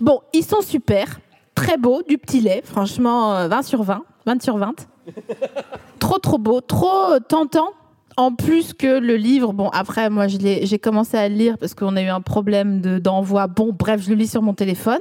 [0.00, 1.20] Bon, ils sont super,
[1.54, 4.74] très beaux, du petit lait, franchement, euh, 20 sur 20, 20 sur 20.
[5.98, 7.70] trop, trop beau, trop euh, tentant.
[8.18, 11.96] En plus que le livre, bon, après, moi, j'ai commencé à le lire parce qu'on
[11.96, 13.46] a eu un problème de- d'envoi.
[13.46, 15.00] bon, bref, je le lis sur mon téléphone,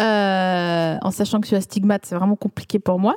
[0.00, 3.14] euh, en sachant que je suis astigmate, c'est vraiment compliqué pour moi.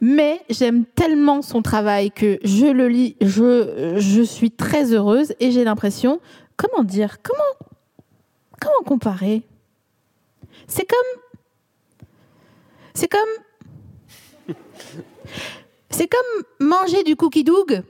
[0.00, 5.52] Mais j'aime tellement son travail que je le lis, je, je suis très heureuse et
[5.52, 6.18] j'ai l'impression,
[6.56, 7.70] comment dire, comment
[8.60, 9.42] comment comparer?
[10.70, 11.22] C'est comme.
[12.94, 14.54] C'est comme.
[15.90, 17.82] C'est comme manger du cookie doug,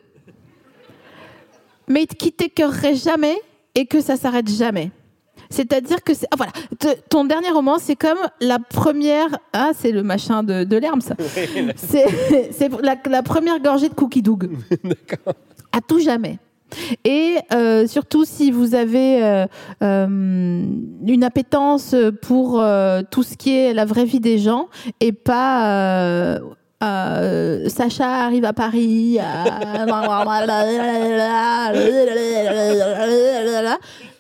[1.87, 3.41] mais qui t'écœurerait jamais
[3.75, 4.91] et que ça s'arrête jamais.
[5.51, 6.27] C'est-à-dire que c'est.
[6.31, 6.53] ah, voilà,
[7.11, 9.29] ton dernier roman, c'est comme la première.
[9.53, 11.15] Ah, c'est le machin de, de l'herbe, ça.
[11.77, 14.51] C'est la, la première gorgée de cookie doug.
[15.73, 16.39] À tout jamais.
[17.05, 19.47] Et euh, surtout si vous avez euh,
[19.83, 20.07] euh,
[21.07, 22.63] une appétence pour
[23.11, 24.69] tout ce qui est la vraie vie des gens
[25.01, 26.39] et pas
[26.81, 29.19] Sacha arrive à Paris.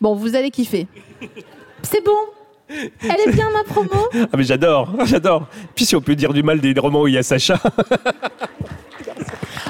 [0.00, 0.86] Bon, vous allez kiffer.
[1.82, 2.16] C'est bon.
[2.68, 4.08] Elle est bien ma promo.
[4.14, 5.46] Ah, mais j'adore, j'adore.
[5.74, 7.60] Puis si on peut dire du mal des romans où il y a Sacha.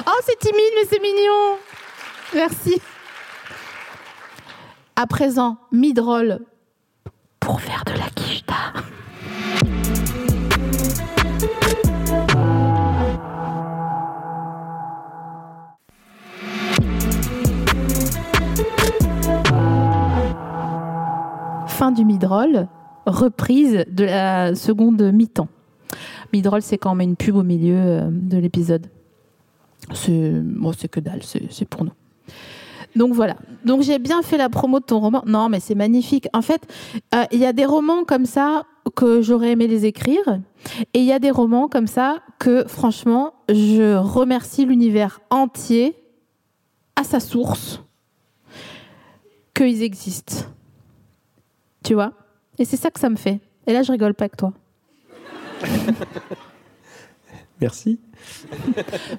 [0.07, 1.57] Oh, c'est timide, mais c'est mignon.
[2.33, 2.81] Merci.
[4.95, 6.39] À présent, midroll
[7.39, 8.55] pour faire de la quicheta.
[21.67, 22.67] Fin du midroll,
[23.05, 25.49] reprise de la seconde mi-temps.
[26.31, 28.87] Midroll, c'est quand on met une pub au milieu euh, de l'épisode.
[29.93, 31.91] C'est que dalle, c'est pour nous.
[32.95, 33.37] Donc voilà.
[33.65, 35.23] Donc j'ai bien fait la promo de ton roman.
[35.25, 36.27] Non, mais c'est magnifique.
[36.33, 36.61] En fait,
[37.15, 40.39] euh, il y a des romans comme ça que j'aurais aimé les écrire,
[40.93, 45.95] et il y a des romans comme ça que franchement, je remercie l'univers entier
[46.95, 47.81] à sa source
[49.53, 50.45] qu'ils existent.
[51.83, 52.13] Tu vois?
[52.57, 53.39] Et c'est ça que ça me fait.
[53.67, 54.53] Et là, je rigole pas avec toi.
[57.61, 57.99] Merci.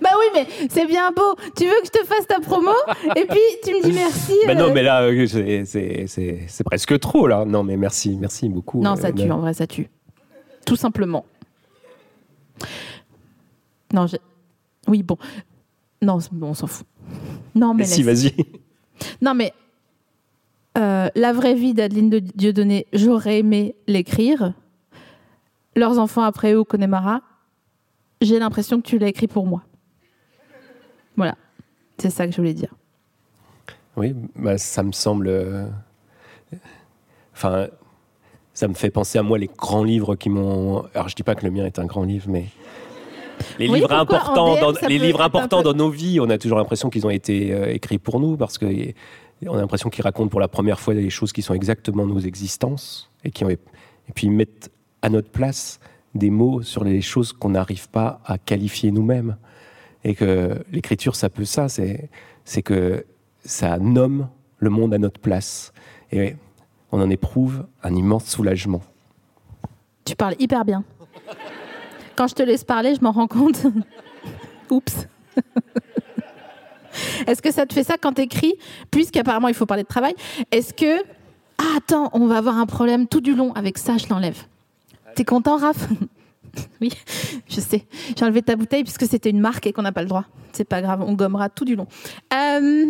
[0.00, 1.36] Bah oui, mais c'est bien beau.
[1.56, 2.72] Tu veux que je te fasse ta promo
[3.16, 4.34] Et puis tu me dis merci.
[4.46, 7.44] Bah non, euh, mais là, euh, c'est- presque trop, là.
[7.44, 8.80] Non, mais merci, merci beaucoup.
[8.82, 9.88] Non, euh, ça tue, en vrai, ça tue.
[10.66, 11.24] Tout simplement.
[13.92, 14.16] Non, je...
[14.88, 15.16] Oui, bon.
[16.00, 16.86] Non, bon, on s'en fout.
[17.54, 18.32] Non, mais si, vas-y.
[19.20, 19.52] Non, mais
[20.78, 24.54] euh, la vraie vie d'Adeline de Dieudonné, j'aurais aimé l'écrire.
[25.76, 27.20] Leurs enfants après eux Connemara,
[28.24, 29.62] j'ai l'impression que tu l'as écrit pour moi.
[31.16, 31.36] Voilà.
[31.98, 32.74] C'est ça que je voulais dire.
[33.96, 35.28] Oui, bah, ça me semble.
[35.28, 35.66] euh,
[37.34, 37.68] Enfin,
[38.54, 40.84] ça me fait penser à moi les grands livres qui m'ont.
[40.94, 42.46] Alors, je dis pas que le mien est un grand livre, mais.
[43.58, 46.38] Les Oui, livres importants, DM, dans, les livres importants peu- dans nos vies, on a
[46.38, 48.66] toujours l'impression qu'ils ont été euh, écrits pour nous parce que
[49.46, 52.20] on a l'impression qu'ils racontent pour la première fois des choses qui sont exactement nos
[52.20, 53.58] existences et qui ont, et
[54.14, 55.80] puis ils mettent à notre place
[56.14, 59.36] des mots sur les choses qu'on n'arrive pas à qualifier nous-mêmes.
[60.04, 62.08] Et que l'écriture, ça peut ça, c'est,
[62.62, 63.04] que
[63.44, 65.72] ça nomme le monde à notre place.
[66.10, 66.34] Et
[66.90, 68.82] on en éprouve un immense soulagement.
[70.04, 70.82] Tu parles hyper bien.
[72.16, 73.62] Quand je te laisse parler, je m'en rends compte.
[74.70, 75.06] Oups.
[77.26, 78.54] Est-ce que ça te fait ça quand t'écris?
[78.90, 80.14] Puisqu'apparemment, il faut parler de travail.
[80.50, 81.02] Est-ce que.
[81.58, 84.44] Ah, attends, on va avoir un problème tout du long avec ça, je l'enlève.
[85.14, 85.88] T'es content, Raph?
[86.82, 86.90] Oui,
[87.48, 87.86] je sais.
[88.14, 90.26] J'ai enlevé ta bouteille puisque c'était une marque et qu'on n'a pas le droit.
[90.52, 91.86] C'est pas grave, on gommera tout du long.
[92.34, 92.86] Euh,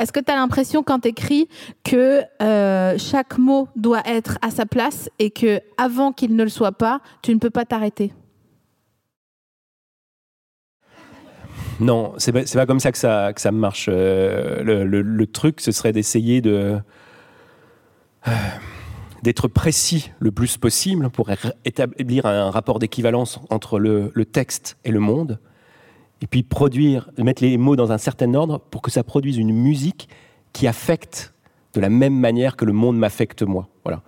[0.00, 1.48] Est-ce que tu as l'impression quand tu écris
[1.84, 6.48] que euh, chaque mot doit être à sa place et que avant qu'il ne le
[6.48, 8.12] soit pas, tu ne peux pas t'arrêter?
[11.80, 13.88] Non, c'est pas, pas comme ça que ça, que marche.
[13.92, 16.80] Euh, le, truc, ce serait d'essayer de
[19.24, 21.30] d'être précis le plus possible pour
[21.64, 25.40] établir un rapport d'équivalence entre le, texte et le monde,
[26.20, 29.52] et puis produire, mettre les mots dans un certain ordre pour que ça produise une
[29.52, 30.08] musique
[30.52, 31.32] qui affecte
[31.72, 33.68] de la même manière que le monde m'affecte moi.
[33.82, 34.02] Voilà.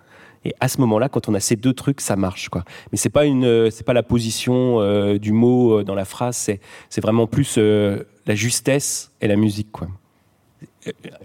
[0.44, 2.50] Et à ce moment-là, quand on a ces deux trucs, ça marche.
[2.92, 6.36] Mais c'est pas euh, pas la position euh, du mot euh, dans la phrase.
[6.36, 9.68] C'est, c'est vraiment plus la justesse et la musique.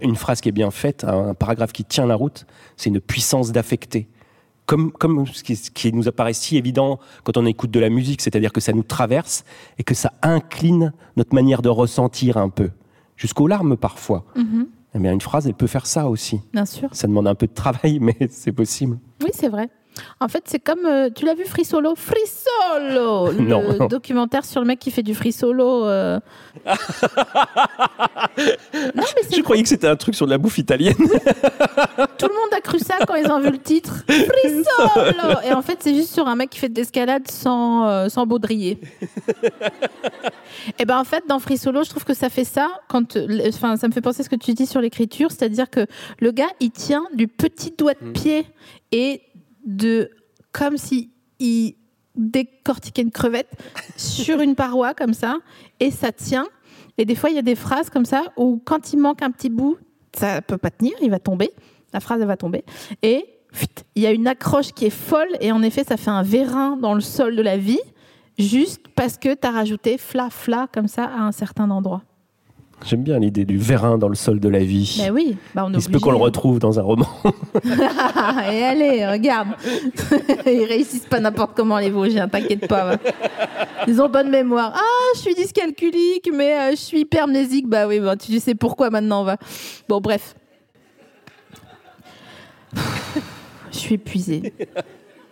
[0.00, 2.46] Une phrase qui est bien faite, un, paragraphe qui tient la route,
[2.76, 4.08] c'est une puissance d'affecter.
[4.66, 7.90] Comme, comme ce, qui, ce qui nous apparaît si évident quand on écoute de la
[7.90, 9.44] musique, c'est-à-dire que ça nous traverse
[9.78, 12.70] et que ça incline notre manière de ressentir un peu,
[13.16, 14.24] jusqu'aux larmes parfois.
[14.94, 16.40] Eh bien, une phrase, elle peut faire ça aussi.
[16.52, 16.88] Bien sûr.
[16.92, 18.98] Ça demande un peu de travail, mais c'est possible.
[19.22, 19.70] Oui, c'est vrai.
[20.20, 20.86] En fait, c'est comme.
[20.86, 23.86] euh, tu l'as vu Free Solo Free Solo Le Non.
[23.88, 25.84] documentaire sur le mec qui fait du free solo.
[25.86, 26.18] euh.
[26.66, 26.74] non,
[28.96, 30.94] mais c'est Je croyais que c'était un truc sur de la bouffe italienne.
[30.96, 34.04] Tout le monde a cru ça quand ils ont vu le titre.
[34.06, 37.86] Free Solo Et en fait, c'est juste sur un mec qui fait de l'escalade sans,
[37.86, 38.78] euh, sans baudrier.
[40.78, 42.68] Et ben en fait, dans Free Solo, je trouve que ça fait ça.
[42.88, 45.70] Quand, euh, enfin, ça me fait penser à ce que tu dis sur l'écriture, c'est-à-dire
[45.70, 45.86] que
[46.20, 48.46] le gars, il tient du petit doigt de pied
[48.92, 49.22] et
[49.64, 50.10] de
[50.52, 51.76] comme si il
[52.14, 53.50] décortiquait une crevette
[53.96, 55.36] sur une paroi comme ça,
[55.80, 56.46] et ça tient.
[56.98, 59.30] Et des fois, il y a des phrases comme ça où quand il manque un
[59.30, 59.78] petit bout,
[60.14, 61.50] ça peut pas tenir, il va tomber.
[61.92, 62.64] La phrase va tomber.
[63.02, 63.26] Et
[63.94, 66.76] il y a une accroche qui est folle, et en effet, ça fait un vérin
[66.76, 67.80] dans le sol de la vie,
[68.38, 72.02] juste parce que tu as rajouté fla fla comme ça à un certain endroit.
[72.84, 74.96] J'aime bien l'idée du vérin dans le sol de la vie.
[75.02, 76.24] Mais oui, bah on est Il se peut qu'on le obligé.
[76.26, 77.06] retrouve dans un roman.
[78.52, 79.48] Et allez, regarde.
[80.46, 82.84] Ils réussissent pas n'importe comment les Vosgiens, t'inquiète pas.
[82.84, 82.96] va.
[83.86, 84.72] Ils ont bonne mémoire.
[84.74, 87.68] Ah, je suis dyscalculique, mais euh, je suis hypermnésique.
[87.68, 89.36] Bah oui, bah, tu sais pourquoi maintenant, va.
[89.88, 90.34] Bon, bref.
[93.70, 94.52] Je suis épuisée.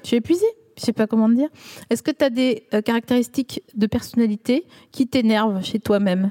[0.02, 0.46] Je suis épuisée.
[0.78, 1.48] Je sais pas comment te dire.
[1.90, 6.30] Est-ce que tu as des euh, caractéristiques de personnalité qui t'énervent chez toi-même?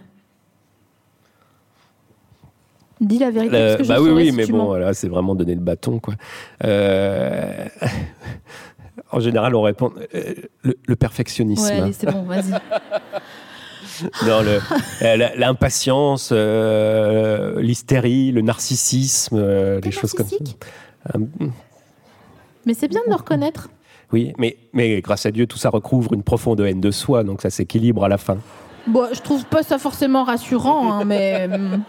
[2.99, 3.55] Dis la vérité.
[3.55, 5.55] Euh, parce que je bah oui, saurai oui, si mais bon, voilà, c'est vraiment donner
[5.55, 6.15] le bâton, quoi.
[6.63, 7.65] Euh,
[9.11, 11.63] En général, on répond euh, le, le perfectionnisme.
[11.63, 11.83] Ouais, hein.
[11.83, 12.51] allez, c'est bon, vas-y.
[14.25, 21.17] Non, euh, l'impatience, l'hystérie, le narcissisme, des choses comme ça.
[22.65, 23.69] Mais c'est bien de le reconnaître.
[24.13, 27.41] oui, mais, mais grâce à Dieu, tout ça recouvre une profonde haine de soi, donc
[27.41, 28.37] ça s'équilibre à la fin.
[28.87, 31.81] Bon, je trouve pas ça forcément rassurant, hein, mais hum,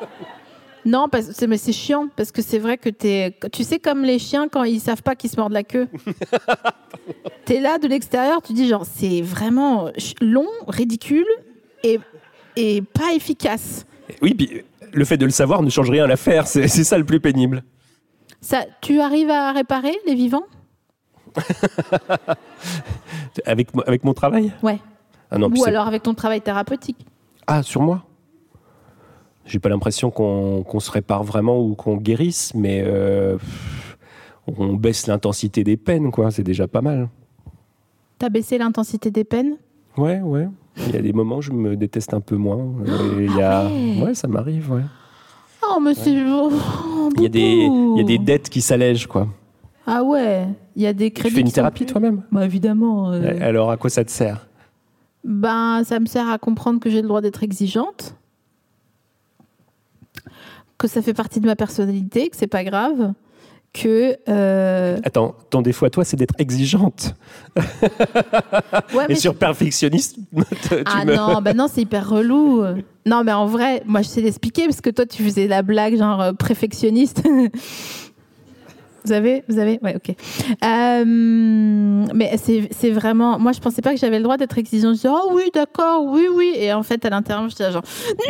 [0.85, 4.03] non, parce c'est mais c'est chiant parce que c'est vrai que t'es, tu sais comme
[4.03, 5.89] les chiens quand ils savent pas qu'ils se mordent la queue.
[7.45, 9.91] T'es là de l'extérieur, tu dis genre c'est vraiment
[10.21, 11.27] long, ridicule
[11.83, 11.99] et
[12.57, 13.85] et pas efficace.
[14.23, 14.63] Oui, puis
[14.93, 17.21] le fait de le savoir ne change rien à l'affaire, c'est c'est ça le plus
[17.21, 17.63] pénible.
[18.41, 20.47] Ça, tu arrives à réparer les vivants?
[23.47, 24.53] Avec, avec mon travail?
[24.63, 24.79] Ouais.
[25.31, 26.99] ah non, Ou alors avec ton travail thérapeutique.
[27.47, 28.05] Ah, sur moi?
[29.51, 33.37] J'ai pas l'impression qu'on se répare vraiment ou qu'on guérisse, mais euh,
[34.59, 36.31] on baisse l'intensité des peines, quoi.
[36.31, 37.09] C'est déjà pas mal.
[38.19, 39.57] T'as baissé l'intensité des peines?
[39.97, 40.49] Ouais, ouais.
[40.87, 42.65] Il y a des moments où je me déteste un peu moins.
[43.19, 43.63] Et il y a...
[43.67, 44.15] Ah ouais.
[44.15, 44.83] ça m'arrive, ouais.
[45.69, 46.51] Oh, mais c'est oh,
[47.17, 48.25] Il y, a des, il y a des boubou.
[48.25, 49.27] dettes qui s'allègent, quoi.
[49.87, 50.47] Ah ouais,
[50.77, 51.35] il y a des Tu crédits.
[51.35, 52.23] fais une thérapie toi-même?
[52.31, 53.11] Bah évidemment.
[53.13, 54.47] euh, Alors, à quoi ça te sert?
[55.25, 58.15] Ben, ça me sert à comprendre que j'ai le droit d'être exigeante,
[60.81, 63.13] que ça fait partie de ma personnalité, que c'est pas grave,
[63.73, 67.15] que euh, Attends, ton défaut à toi, c'est d'être exigeante.
[67.57, 70.25] ouais, Et mais sur perfectionnisme,
[70.63, 72.65] tu ah me- non, ben non, c'est hyper relou.
[73.07, 75.97] Non, mais en vrai, moi je sais l'expliquer parce que toi tu faisais la blague
[75.97, 77.23] genre euh, perfectionniste.
[79.05, 80.15] Vous avez, vous avez, ouais, ok.
[80.63, 84.91] Euh, mais c'est vraiment, moi je pensais pas que j'avais le droit d'être exigeante.
[84.97, 86.53] Je disais, oh oui, d'accord, oui, oui.
[86.57, 87.83] Et en fait, à l'intérieur, j'étais là genre,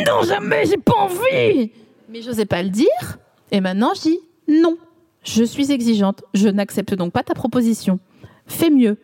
[0.07, 1.73] non, jamais, j'ai pas envie.
[2.11, 3.19] Mais j'osais pas le dire.
[3.53, 4.77] Et maintenant, je dis, non,
[5.25, 6.23] je suis exigeante.
[6.35, 7.99] Je n'accepte donc pas ta proposition.
[8.47, 8.97] Fais mieux.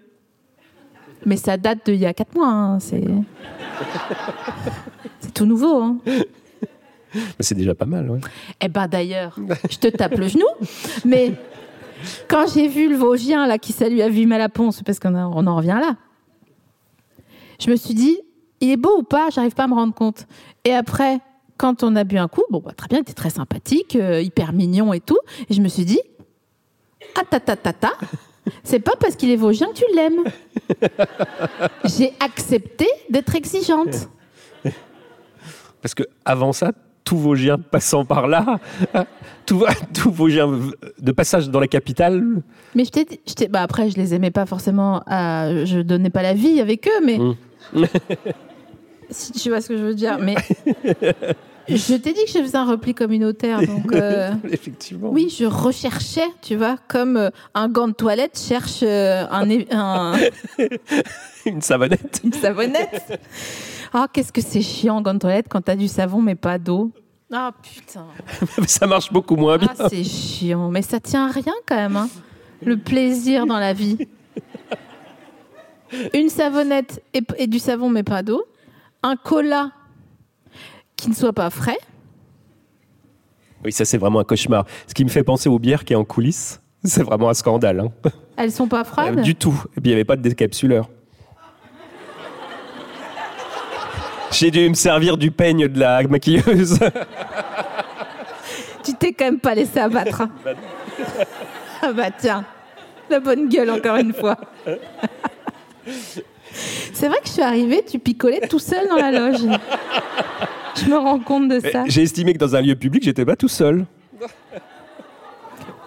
[1.24, 2.48] Mais ça date d'il y a quatre mois.
[2.48, 3.02] hein, C'est
[5.20, 5.80] c'est tout nouveau.
[5.82, 5.98] Hein.
[7.14, 8.20] Mais c'est déjà pas mal, ouais.
[8.60, 9.38] Eh ben d'ailleurs,
[9.70, 10.44] je te tape le genou.
[11.04, 11.32] Mais
[12.28, 15.14] quand j'ai vu le Vosgien là qui salue à Vime à la Ponce, parce qu'on
[15.14, 15.96] en- on en revient là,
[17.58, 18.18] je me suis dit,
[18.60, 20.26] il est beau ou pas J'arrive pas à me rendre compte.
[20.64, 21.18] Et après,
[21.58, 24.20] quand on a bu un coup, bon, bah, très bien, il était très sympathique, euh,
[24.20, 25.18] hyper mignon et tout.
[25.48, 26.00] Et je me suis dit,
[27.16, 27.92] ah ta ta ta ta,
[28.64, 30.24] c'est pas parce qu'il est Vosgien que tu l'aimes.
[31.84, 34.08] J'ai accepté d'être exigeante.
[35.82, 36.72] Parce que avant ça,
[37.04, 38.58] tous vos giens passant par là,
[39.46, 40.50] tous, tous vos giens
[40.98, 42.22] de passage dans la capitale,
[42.74, 45.02] Mais je t'ai je t'ai- bah après, je les aimais pas forcément.
[45.06, 47.18] à- je donnais pas la vie avec eux, mais.
[49.10, 50.18] si tu vois ce que je veux dire.
[50.20, 50.34] Mais.
[51.68, 53.60] je t'ai dit que je faisais un repli communautaire.
[53.66, 55.10] Donc, euh, effectivement.
[55.10, 59.46] oui, je recherchais, tu vois, comme euh, un gant de toilette cherche euh, un,
[61.46, 62.20] Une savonnette.
[62.24, 63.20] une savonnette.
[63.92, 66.90] Ah, qu'est-ce que c'est chiant, gant de toilette, quand t'as du savon, mais pas d'eau.
[67.32, 68.06] Ah, putain.
[68.68, 69.68] ça marche beaucoup moins bien.
[69.78, 70.70] Ah, c'est chiant.
[70.70, 71.96] Mais ça tient à rien quand même.
[71.96, 72.08] hein.
[72.62, 73.98] Le plaisir dans la vie.
[76.14, 78.44] Une savonnette et, et du savon, mais pas d'eau.
[79.02, 79.70] Un cola
[80.96, 81.78] qui ne soit pas frais.
[83.64, 84.64] Oui, ça c'est vraiment un cauchemar.
[84.86, 87.80] Ce qui me fait penser aux bières qui est en coulisses, c'est vraiment un scandale.
[87.80, 88.10] hein.
[88.36, 89.20] Elles sont pas Euh, froides.
[89.22, 89.62] Du tout.
[89.76, 90.88] Et puis il n'y avait pas de décapsuleur.
[94.32, 96.78] J'ai dû me servir du peigne de la maquilleuse.
[98.82, 100.20] Tu t'es quand même pas laissé abattre.
[100.20, 100.30] hein.
[101.82, 102.44] ah bah tiens,
[103.10, 104.36] la bonne gueule encore une fois.
[106.92, 109.40] C'est vrai que je suis arrivée, tu picolais tout seul dans la loge.
[110.76, 111.84] Je me rends compte de ça.
[111.86, 113.86] J'ai estimé que dans un lieu public, j'étais pas tout seul.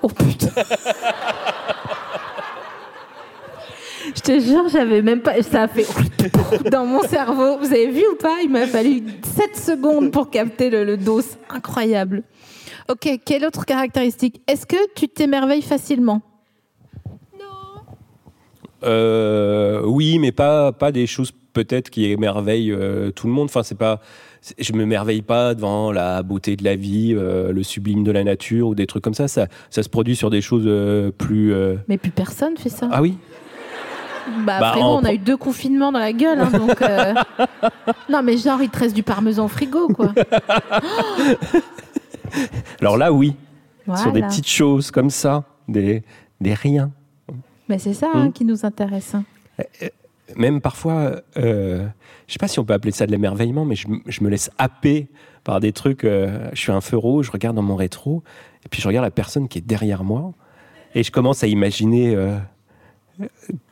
[0.02, 0.50] Oh putain.
[4.16, 5.42] Je te jure, j'avais même pas.
[5.44, 5.86] Ça a fait
[6.72, 7.58] dans mon cerveau.
[7.60, 8.38] Vous avez vu ou pas?
[8.44, 9.04] Il m'a fallu
[9.36, 11.22] 7 secondes pour capter le, le dos.
[11.50, 12.24] Incroyable.
[12.90, 14.42] Ok, quelle autre caractéristique?
[14.48, 16.22] Est-ce que tu t'émerveilles facilement?
[18.84, 23.46] Euh, oui, mais pas, pas des choses peut-être qui émerveillent euh, tout le monde.
[23.46, 24.00] Enfin, c'est pas.
[24.58, 28.24] Je me merveille pas devant la beauté de la vie, euh, le sublime de la
[28.24, 29.28] nature ou des trucs comme ça.
[29.28, 30.64] Ça, ça se produit sur des choses
[31.18, 31.54] plus.
[31.88, 32.88] Mais plus personne fait ça.
[32.92, 33.18] Ah oui.
[34.46, 36.40] bah, bah, on a eu deux confinements dans la gueule.
[36.40, 36.80] hein, donc,
[38.10, 40.14] Non, mais genre, il te reste du parmesan au frigo, quoi.
[42.80, 43.36] Alors là, oui.
[43.96, 46.04] Sur des petites choses comme ça, des,
[46.40, 46.92] des riens.
[47.70, 48.32] Mais c'est ça hein, Mm.
[48.34, 49.16] qui nous intéresse.
[49.16, 49.24] hein.
[50.36, 51.88] Même parfois, euh,
[52.28, 55.08] je sais pas si on peut appeler ça de l'émerveillement, mais je, me laisse happer
[55.44, 56.04] par des trucs.
[56.04, 58.22] euh, je suis un feu rouge, je regarde dans mon rétro,
[58.66, 60.34] et puis je regarde la personne qui est derrière moi,
[60.94, 62.38] et je commence à imaginer euh,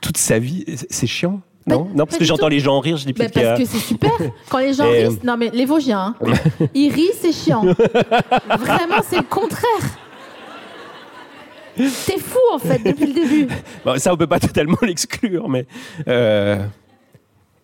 [0.01, 0.65] toute sa vie.
[0.89, 3.29] C'est- chiant non, Pas- non, parce que j'entends les gens rire, je dis Bah, a-
[3.29, 4.11] parce que c'est super.
[4.49, 6.31] Quand les gens Et, euh, rient, non mais les Vosgiens, hein.
[6.73, 7.63] ils rient, c'est chiant.
[8.57, 9.99] Vraiment, c'est le contraire.
[11.77, 13.47] T'es fou en fait depuis le début.
[13.97, 15.65] Ça, on peut pas totalement l'exclure, mais.
[16.07, 16.63] euh,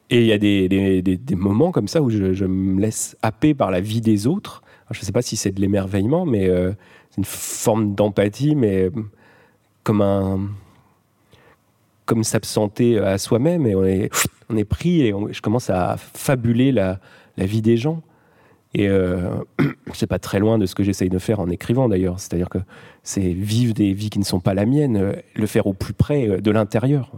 [0.10, 3.54] Et il y a des, des- des- moments comme ça où je, me laisse happer
[3.54, 4.62] par la vie des autres.
[4.92, 6.72] Je ne sais pas si c'est de l'émerveillement, mais euh,
[7.10, 8.90] c'est une forme d'empathie, mais
[9.84, 10.40] comme un.
[12.06, 14.10] Comme s'absenter à soi-même, et on est,
[14.50, 17.00] on est pris, et je commence à fabuler la,
[17.38, 18.02] la vie des gens.
[18.74, 19.30] Et euh,
[20.04, 22.20] c'est pas très loin de ce que j'essaye de faire en écrivant d'ailleurs.
[22.20, 22.58] C'est-à-dire que
[23.04, 25.94] c'est vivre des vies qui ne sont pas la mienne, euh, le faire au plus
[25.94, 27.10] près euh, de l'intérieur,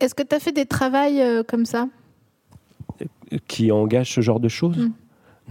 [0.00, 1.86] Est-ce que tu as fait des travails euh, comme ça?
[3.46, 4.78] Qui engage ce genre de choses?
[4.78, 4.92] Mm.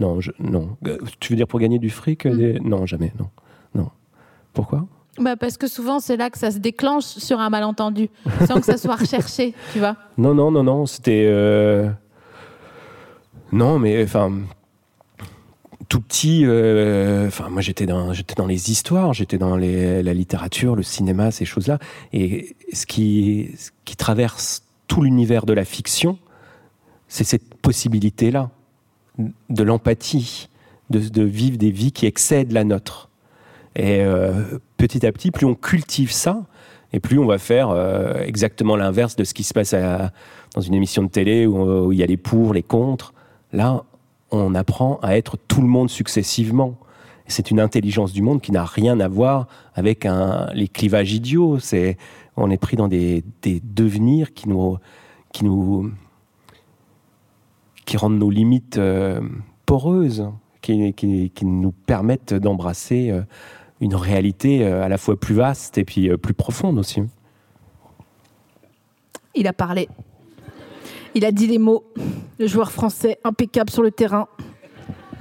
[0.00, 0.76] Non, je- non.
[0.86, 2.38] Euh, Tu veux dire pour gagner du fric euh, Mm.
[2.38, 3.28] des- Non, jamais, non,
[3.76, 3.90] non.
[4.52, 4.86] Pourquoi?
[5.20, 8.08] Bah Parce que souvent c'est là que ça se déclenche sur un malentendu,
[8.48, 9.94] sans que ça soit recherché, tu vois.
[10.18, 10.86] Non, non, non, non.
[10.86, 11.88] C'était euh,
[13.52, 14.32] non, mais enfin
[15.88, 16.42] tout petit.
[16.44, 21.30] euh, Enfin, moi, j'étais dans, j'étais dans les histoires, j'étais dans la littérature, le cinéma,
[21.30, 21.78] ces choses-là.
[22.12, 23.50] Et ce qui,
[23.98, 26.18] traverse tout l'univers de la fiction,
[27.08, 28.50] c'est cette possibilité-là
[29.18, 30.48] de l'empathie,
[30.90, 33.08] de, vivre des vies qui excèdent la nôtre.
[33.76, 36.44] Et euh, petit à petit, plus on cultive ça,
[36.92, 39.74] et plus on va faire euh, exactement l'inverse de ce qui se passe
[40.54, 43.14] dans une émission de télé où, où il y a les pour, les contre.
[43.52, 43.84] Là,
[44.34, 46.76] on apprend à être tout le monde successivement.
[47.26, 50.06] C'est une intelligence du monde qui n'a rien à voir avec
[50.54, 51.58] les clivages idiots.
[52.36, 54.78] On est pris dans des, devenirs qui nous,
[57.96, 59.20] rendent nos limites euh,
[59.66, 60.28] poreuses,
[60.60, 63.22] qui, nous permettent d'embrasser euh,
[63.80, 67.02] une réalité euh, à la fois plus vaste et puis plus profonde aussi.
[69.34, 69.88] Il a parlé.
[71.14, 71.84] Il a dit les mots.
[72.38, 74.28] Le joueur français impeccable sur le terrain.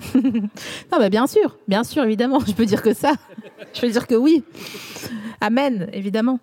[0.16, 0.50] non,
[0.92, 2.40] bah bien sûr, bien sûr, évidemment.
[2.46, 3.14] Je peux dire que ça.
[3.74, 4.44] Je peux dire que oui.
[5.40, 6.40] Amen, évidemment.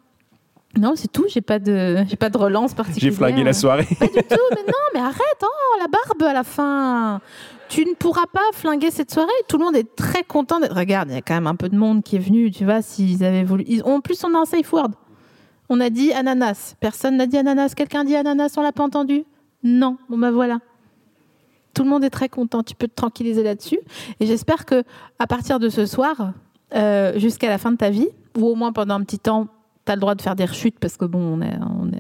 [0.78, 1.26] Non, c'est tout.
[1.28, 3.11] J'ai pas de, j'ai pas de relance particulière.
[3.11, 3.88] J'ai flingué la soirée.
[3.98, 4.36] Pas du tout.
[4.51, 5.42] Mais non, mais arrête.
[5.42, 7.20] Oh, la barbe à la fin.
[7.68, 9.28] Tu ne pourras pas flinguer cette soirée.
[9.48, 10.59] Tout le monde est très content.
[10.70, 12.51] Regarde, il y a quand même un peu de monde qui est venu.
[12.53, 13.64] Tu vois, s'ils avaient voulu.
[13.66, 13.82] Ils...
[13.82, 14.90] En plus, on a un safe word.
[15.68, 16.74] On a dit ananas.
[16.78, 17.74] Personne n'a dit ananas.
[17.76, 18.55] Quelqu'un dit ananas.
[18.57, 19.24] On l'a pas entendu.
[19.62, 19.98] Non.
[20.08, 20.61] Bon ben voilà.
[21.74, 22.62] Tout le monde est très content.
[22.62, 23.78] Tu peux te tranquilliser là-dessus.
[24.18, 24.82] Et j'espère que
[25.18, 26.32] à partir de ce soir,
[26.74, 29.48] euh, jusqu'à la fin de ta vie, ou au moins pendant un petit temps,
[29.86, 31.40] tu as le droit de faire des rechutes parce que bon,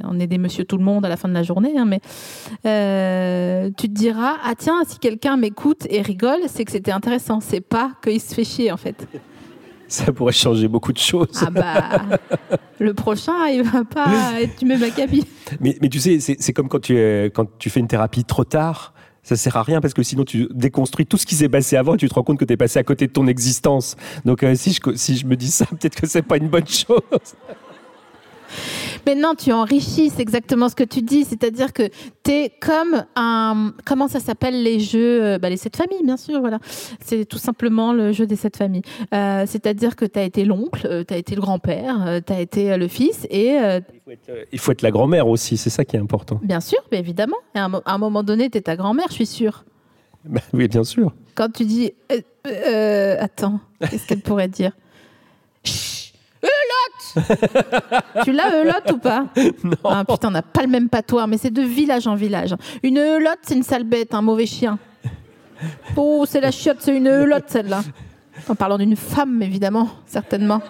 [0.04, 2.00] on est, des monsieur tout le monde à la fin de la journée, hein, mais
[2.66, 7.40] euh, tu te diras ah tiens, si quelqu'un m'écoute et rigole, c'est que c'était intéressant.
[7.40, 9.06] C'est pas qu'il se fait chier en fait.
[9.90, 11.44] Ça pourrait changer beaucoup de choses.
[11.44, 12.18] Ah bah,
[12.78, 15.26] le prochain, il va pas être du même acabit.
[15.60, 16.94] Mais, mais tu sais, c'est comme quand tu,
[17.34, 20.48] quand tu fais une thérapie trop tard ça sert à rien parce que sinon tu
[20.50, 22.56] déconstruis tout ce qui s'est passé avant et tu te rends compte que tu es
[22.56, 23.96] passé à côté de ton existence.
[24.24, 26.66] Donc euh, si, je, si je me dis ça, peut-être que c'est pas une bonne
[26.66, 27.00] chose.
[29.06, 31.24] Mais non, tu enrichis, c'est exactement ce que tu dis.
[31.24, 31.88] C'est-à-dire que
[32.22, 33.72] tu es comme un.
[33.84, 36.58] Comment ça s'appelle les jeux euh, bah, Les sept familles, bien sûr, voilà.
[37.00, 38.82] C'est tout simplement le jeu des sept familles.
[39.14, 42.40] Euh, c'est-à-dire que tu as été l'oncle, euh, tu as été le grand-père, tu as
[42.40, 43.50] été le fils et.
[43.50, 46.40] Il faut, être, il, faut être, la grand-mère aussi, c'est ça qui est important.
[46.42, 47.36] Bien sûr, mais évidemment.
[47.54, 49.64] à, un, à un moment donné, tu es ta grand-mère, je suis sûre.
[50.22, 51.14] Bah, oui, bien sûr.
[51.34, 51.94] Quand tu dis.
[52.44, 54.72] attends, qu'est-ce qu'elle pourrait dire?
[58.24, 59.26] tu l'as Eulotte ou pas?
[59.64, 59.76] Non.
[59.84, 62.54] Ah putain, on n'a pas le même patois, mais c'est de village en village.
[62.82, 64.78] Une Eulotte, c'est une sale bête, un mauvais chien.
[65.96, 67.82] Oh, c'est la chiotte, c'est une Eulotte celle-là.
[68.48, 70.62] En parlant d'une femme, évidemment, certainement.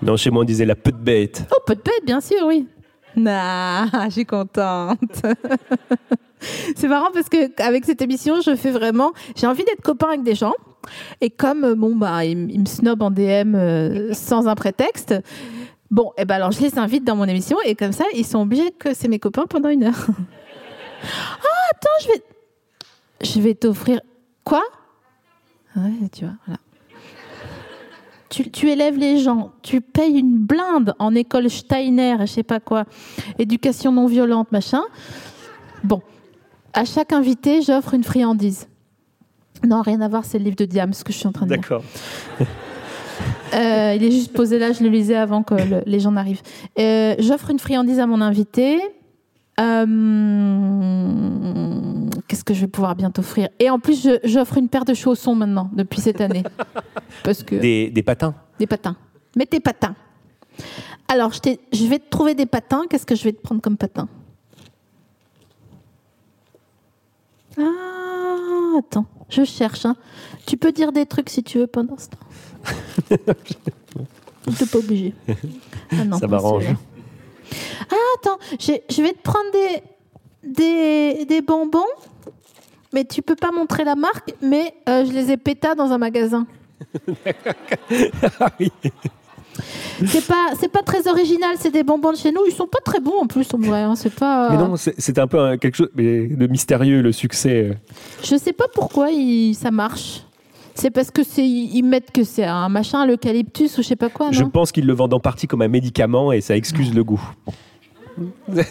[0.00, 1.44] Non, chez moi on disait la peu de bête.
[1.52, 2.66] Oh, peu de bête, bien sûr, oui.
[3.16, 4.98] Nah, je suis contente.
[6.76, 9.12] c'est marrant parce que avec cette émission, je fais vraiment.
[9.36, 10.54] J'ai envie d'être copain avec des gens.
[11.20, 15.14] Et comme bon bah ils, me snobent en DM euh, sans un prétexte,
[15.90, 18.26] bon et eh ben alors je les invite dans mon émission et comme ça ils
[18.26, 20.06] sont obligés que c'est mes copains pendant une heure.
[21.02, 22.22] ah attends je vais
[23.20, 24.00] je vais t'offrir
[24.44, 24.62] quoi?
[26.12, 26.60] Tu vois voilà.
[28.30, 32.60] Tu, tu, élèves les gens, tu payes une blinde en école Steiner, je sais pas
[32.60, 32.84] quoi,
[33.38, 34.82] éducation non violente, machin.
[35.82, 36.02] Bon,
[36.74, 38.67] à chaque invité, j'offre une friandise.
[39.66, 41.46] Non, rien à voir, c'est le livre de Diam, ce que je suis en train
[41.46, 41.60] de dire.
[41.60, 41.82] D'accord.
[43.54, 46.42] Euh, il est juste posé là, je le lisais avant que le, les gens n'arrivent.
[46.78, 48.78] Euh, J'offre une friandise à mon invité.
[49.58, 49.86] Euh,
[52.28, 55.34] Qu'est-ce que je vais pouvoir bien t'offrir Et en plus, j'offre une paire de chaussons
[55.34, 56.42] maintenant, depuis cette année.
[57.24, 57.56] Parce que...
[57.56, 58.34] Des, des patins?
[58.58, 58.96] Des patins.
[59.34, 59.96] Mets tes patins.
[61.08, 61.40] Alors, je,
[61.72, 62.82] je vais te trouver des patins.
[62.88, 64.08] Qu'est-ce que je vais te prendre comme patin?
[67.58, 69.06] Ah, attends.
[69.28, 69.84] Je cherche.
[69.84, 69.96] Hein.
[70.46, 73.16] Tu peux dire des trucs si tu veux pendant ce temps.
[74.56, 75.14] Tu pas obligé.
[75.90, 76.64] Ah non, Ça m'arrange.
[77.90, 79.82] Ah, attends, je vais te prendre des,
[80.42, 81.84] des, des, bonbons,
[82.94, 85.98] mais tu peux pas montrer la marque, mais euh, je les ai pétas dans un
[85.98, 86.46] magasin.
[88.40, 88.72] ah oui.
[90.06, 92.40] C'est pas, c'est pas très original, c'est des bonbons de chez nous.
[92.46, 93.82] Ils sont pas très bons en plus, en vrai.
[93.82, 93.94] Hein.
[93.96, 94.50] C'est pas.
[94.50, 97.78] Mais non, c'est un peu quelque chose de mystérieux le succès.
[98.22, 100.22] Je sais pas pourquoi il, ça marche.
[100.74, 104.10] C'est parce que c'est ils mettent que c'est un machin, l'eucalyptus ou je sais pas
[104.10, 104.26] quoi.
[104.26, 107.02] Non je pense qu'ils le vendent en partie comme un médicament et ça excuse le
[107.02, 107.20] goût.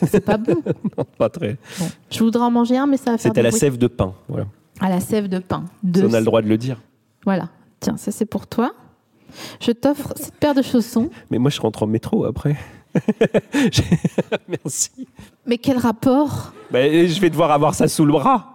[0.07, 0.55] C'est pas bon.
[0.97, 1.57] non, pas très.
[1.79, 1.85] Bon.
[2.09, 3.31] Je voudrais en manger un, mais ça va faire.
[3.33, 4.45] C'est à la sève de pain, voilà.
[4.79, 5.65] À la sève de pain.
[5.83, 6.05] De...
[6.05, 6.81] on a le droit de le dire.
[7.25, 7.49] Voilà.
[7.81, 8.73] Tiens, ça c'est pour toi.
[9.59, 11.09] Je t'offre cette paire de chaussons.
[11.31, 12.55] Mais moi, je rentre en métro après.
[14.47, 15.07] Merci.
[15.45, 16.53] Mais quel rapport?
[16.71, 18.53] Ben, Je vais devoir avoir ça sous le bras.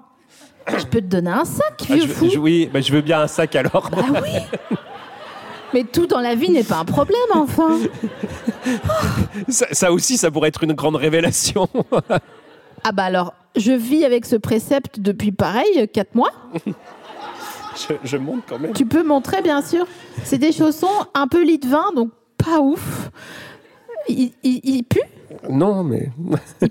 [0.68, 2.30] Je peux te donner un sac, vieux ah, je, fou.
[2.30, 3.90] Je, oui, ben, je veux bien un sac alors.
[3.90, 4.76] Bah oui.
[5.74, 7.78] Mais tout dans la vie n'est pas un problème, enfin.
[9.48, 11.66] ça, ça, aussi, ça pourrait être une grande révélation.
[12.84, 16.32] ah bah alors, je vis avec ce précepte depuis pareil, 4 mois.
[17.76, 18.72] Je, je, montre quand même.
[18.72, 19.86] Tu peux montrer, bien sûr.
[20.24, 23.10] C'est des chaussons un peu lit de vin, donc pas ouf.
[24.08, 25.00] Ils il, il puent
[25.48, 26.10] Non, mais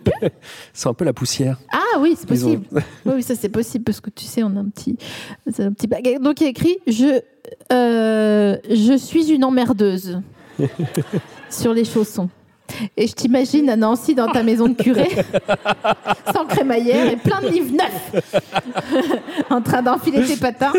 [0.73, 1.59] c'est un peu la poussière.
[1.71, 2.65] Ah oui, c'est possible.
[3.05, 4.97] Oui, oui, ça c'est possible parce que tu sais, on a un petit,
[5.49, 6.21] c'est un petit baguette.
[6.21, 7.21] Donc il y a écrit je,
[7.71, 10.21] euh, je suis une emmerdeuse
[11.49, 12.29] sur les chaussons.
[12.97, 15.07] Et je t'imagine à Nancy dans ta maison de curé,
[16.34, 18.34] sans crémaillère et plein de livres neufs,
[19.49, 20.74] en train d'enfiler tes patins.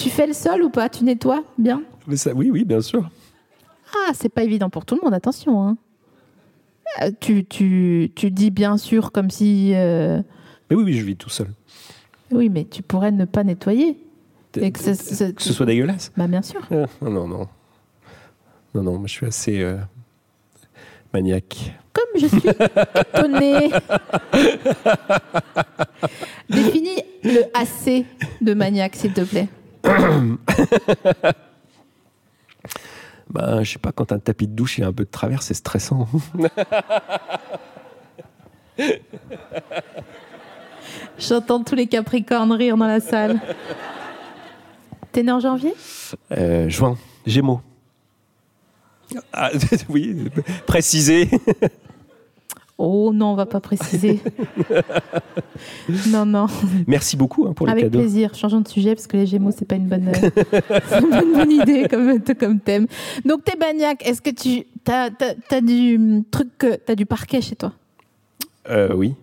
[0.00, 0.88] tu fais le sol ou pas?
[0.88, 1.82] Tu nettoies bien?
[2.06, 3.08] Mais ça, oui, oui, bien sûr.
[3.94, 5.62] Ah, c'est pas évident pour tout le monde, attention.
[5.66, 5.76] hein.
[7.02, 9.72] Euh, Tu, tu, tu dis bien sûr comme si...
[9.74, 10.20] euh,
[10.70, 11.48] Mais oui, oui, je vis tout seul.
[12.32, 13.96] Oui, mais tu pourrais ne pas nettoyer.
[14.60, 16.10] Et que ça- ça- Que ce soit dégueulasse.
[16.16, 16.60] Bah bien sûr.
[16.70, 17.46] Ah, Non, non.
[18.74, 19.76] Non, non, moi, je suis assez euh,
[21.12, 21.72] maniaque.
[21.92, 23.68] Comme je suis étonnée.
[26.48, 28.04] Définis le AC
[28.40, 29.48] de maniaque, s'il te plaît.
[33.30, 35.42] Bah, je sais pas, quand un tapis de douche il a un peu de travers,
[35.42, 36.08] c'est stressant.
[41.16, 43.38] J'entends tous les capricornes rire dans la salle.
[45.12, 45.72] T'es né en janvier?
[46.36, 47.60] Euh, juin, Gémeaux.
[49.32, 49.50] Ah,
[49.88, 50.16] oui,
[50.66, 51.28] préciser.
[52.82, 54.20] Oh non, on va pas préciser.
[56.08, 56.46] non, non.
[56.86, 57.98] Merci beaucoup hein, pour les Avec cadeaux.
[57.98, 58.34] plaisir.
[58.34, 61.32] Changeons de sujet parce que les Gémeaux, c'est pas une bonne, euh, c'est pas une
[61.34, 62.86] bonne idée comme, comme thème.
[63.26, 64.06] Donc, t'es maniaque.
[64.06, 66.48] Est-ce que tu as, du hum, truc,
[66.86, 67.74] t'as du parquet chez toi?
[68.70, 69.14] Euh, oui,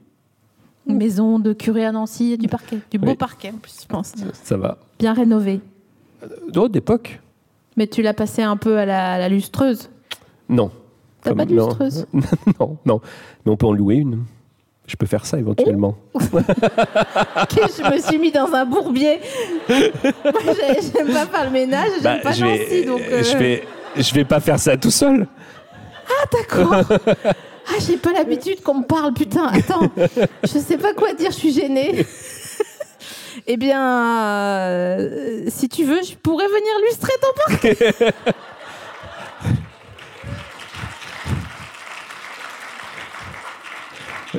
[0.88, 3.15] Une maison de curé à Nancy, du parquet, du beau Oui.
[3.15, 4.13] parquet en plus, je pense.
[4.33, 4.77] ça va.
[4.99, 5.61] Bien rénové.
[6.49, 7.19] D'autres d'époque?
[7.78, 9.89] Mais tu l'as passé un peu à la, à la lustreuse.
[10.49, 10.71] Non.
[11.21, 11.67] T'as pas de non.
[11.67, 12.05] lustreuse
[12.59, 13.01] Non, non.
[13.45, 14.23] Mais on peut en louer une.
[14.88, 15.95] Je peux faire ça éventuellement.
[16.15, 19.19] Ok, Je me suis mis dans un bourbier.
[19.69, 19.80] Moi,
[20.55, 22.63] j'ai- j'aime pas faire le ménage, j'aime Bah, pas je, Nancy.
[22.69, 23.63] vais, donc, euh, je, vais,
[23.95, 25.28] je vais pas faire ça tout seul.
[26.32, 26.84] D'accord.
[27.69, 29.47] Ah, j'ai pas l'habitude qu'on me parle, putain.
[29.47, 29.89] Attends,
[30.43, 32.05] je sais pas quoi dire, je suis gênée.
[33.45, 38.13] Eh bien, euh, si tu veux, je pourrais venir lustrer ton parquet.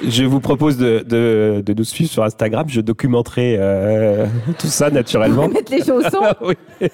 [0.02, 2.66] Je vous propose de, de, de nous suivre sur Instagram.
[2.68, 4.26] Je documenterai euh,
[4.58, 5.48] tout ça naturellement.
[5.48, 6.22] mettre les chaussons.
[6.42, 6.54] oui.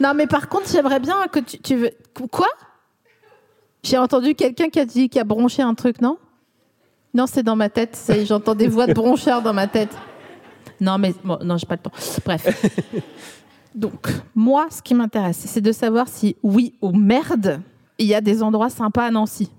[0.00, 1.90] Non, mais par contre, j'aimerais bien que tu, tu veux.
[2.30, 2.46] Quoi?
[3.82, 6.18] J'ai entendu quelqu'un qui a dit qui a bronché un truc, non?
[7.14, 7.98] Non, c'est dans ma tête.
[8.26, 9.90] J'entends des voix de broncheurs dans ma tête.
[10.80, 11.92] Non, mais bon, non, j'ai pas le temps.
[12.24, 12.76] Bref.
[13.74, 17.60] Donc, moi, ce qui m'intéresse, c'est de savoir si, oui ou merde,
[17.98, 19.50] il y a des endroits sympas à Nancy.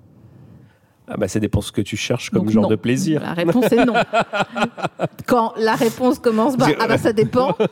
[1.08, 2.70] Ah bah, ça dépend ce que tu cherches comme Donc, genre non.
[2.70, 3.22] de plaisir.
[3.22, 3.94] La réponse est non.
[5.28, 7.56] Quand la réponse commence par ah bah ça dépend.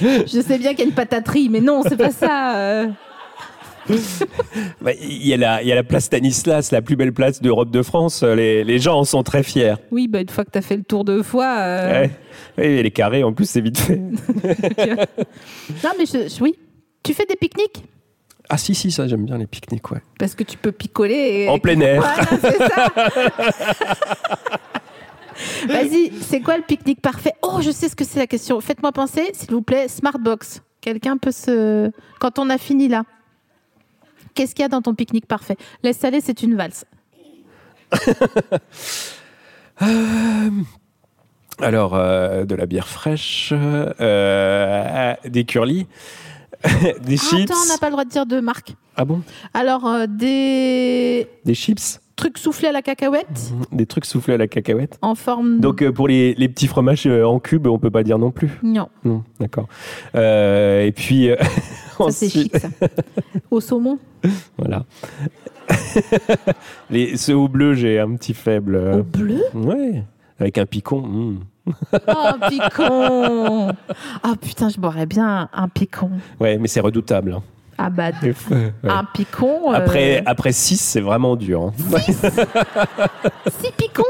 [0.00, 2.56] Je sais bien qu'il y a une pataterie, mais non, c'est pas ça.
[2.56, 2.88] euh.
[4.80, 7.40] Bah, Il y, a la- il y a la place Stanislas, la plus belle place
[7.42, 8.22] d'Europe de France.
[8.22, 9.74] Les, les gens en sont très fiers.
[9.90, 11.56] Oui, bah, une fois que tu as fait le tour deux fois.
[11.58, 12.10] euh, Ouais.
[12.58, 13.96] Et les carrés, en plus, c'est vite fait.
[15.84, 16.54] Non, mais je, je- oui.
[17.02, 17.84] Tu fais des pique-niques?
[18.50, 20.00] Ah si, si, ça, j'aime bien les pique-niques, ouais.
[20.18, 21.44] Parce que tu peux picoler.
[21.44, 21.48] Et...
[21.48, 22.00] En plein air.
[22.00, 22.92] Voilà, c'est ça.
[25.68, 27.32] Vas-y, c'est quoi le pique-nique parfait?
[27.42, 28.60] Oh, je sais ce que c'est la question.
[28.60, 30.62] Faites-moi penser, s'il vous plaît, Smartbox.
[30.80, 31.90] Quelqu'un peut se.
[32.20, 33.02] Quand on a fini là,
[34.38, 35.56] qu'est-ce qu'il y a dans ton pique-nique parfait?
[35.82, 36.84] Laisse aller, c'est une valse.
[41.60, 45.88] Alors, euh, de la bière fraîche, euh, des curlis,
[47.02, 47.50] des chips.
[47.50, 48.74] attends, on n'a pas le droit de dire de marque.
[48.96, 49.22] Ah bon?
[49.54, 52.00] Alors, euh, des Des chips?
[52.18, 55.60] Trucs soufflés à la cacahuète Des trucs soufflés à la cacahuète en forme.
[55.60, 58.30] Donc, euh, pour les, les petits fromages euh, en cube, on peut pas dire non
[58.30, 58.50] plus.
[58.62, 59.68] Non, Non, d'accord.
[60.14, 61.30] Euh, et puis,
[61.96, 62.68] ça c'est chic ça.
[63.50, 63.98] Au saumon
[64.58, 64.84] Voilà.
[66.90, 68.76] les, ceux au bleu, j'ai un petit faible.
[68.76, 70.02] Au bleu Ouais,
[70.38, 71.00] avec un picon.
[71.02, 71.38] mm.
[72.08, 73.68] Oh, picon
[74.22, 76.10] Ah putain, je boirais bien un picon.
[76.40, 77.32] Ouais, mais c'est redoutable.
[77.34, 77.42] hein.
[77.78, 78.34] Ah bah, Ouais.
[78.84, 79.72] un picon.
[79.72, 81.62] euh, Après, après 6, c'est vraiment dur.
[81.62, 81.72] hein.
[82.00, 83.72] Six?
[83.76, 84.02] Picons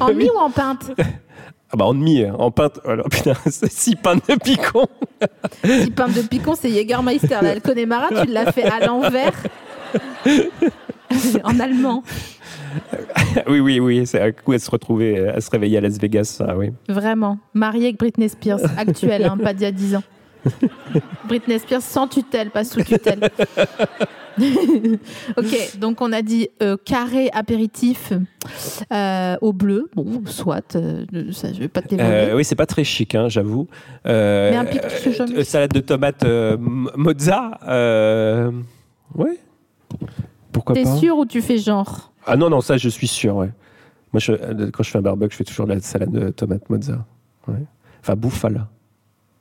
[0.00, 0.90] En mi ou en pinte?
[1.72, 2.34] Ah bah en demi, hein.
[2.38, 2.80] en pinte.
[2.86, 4.86] Alors, putain, c'est 6 pintes de picon.
[5.64, 7.38] Six pintes de picon, c'est Jägermeister.
[7.42, 9.32] Là, le Connemara, tu l'as fait à l'envers.
[11.44, 12.02] en allemand.
[13.48, 14.06] oui, oui, oui.
[14.06, 16.70] C'est un coup à se retrouver, à se réveiller à Las Vegas, ça, oui.
[16.88, 17.38] Vraiment.
[17.54, 20.02] Mariée avec Britney Spears, actuelle, hein, pas d'il y a 10 ans.
[21.28, 23.20] Britney Spears sans tutelle, pas sous tutelle.
[25.36, 28.12] ok, donc on a dit euh, carré apéritif
[28.92, 29.90] euh, au bleu.
[29.94, 31.94] Bon, soit, euh, ça, je vais pas te.
[31.98, 33.68] Euh, oui, c'est pas très chic, hein, j'avoue.
[34.04, 36.24] Mais un euh, salade de tomates
[36.96, 37.58] mozza.
[39.14, 39.38] Ouais.
[40.52, 40.96] Pourquoi T'es pas?
[40.96, 42.12] sûr ou tu fais genre?
[42.26, 43.50] Ah non, non, ça, je suis sûr, ouais.
[44.12, 46.68] Moi, je- quand je fais un barbecue, je fais toujours de la salade de tomates
[46.68, 47.04] mozza.
[47.48, 47.54] Ouais.
[48.00, 48.68] Enfin, bouffala,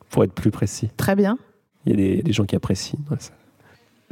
[0.10, 0.90] pour être plus précis.
[0.98, 1.38] Très bien.
[1.86, 3.00] Il y a des, des gens qui apprécient.
[3.10, 3.32] ouais, ça.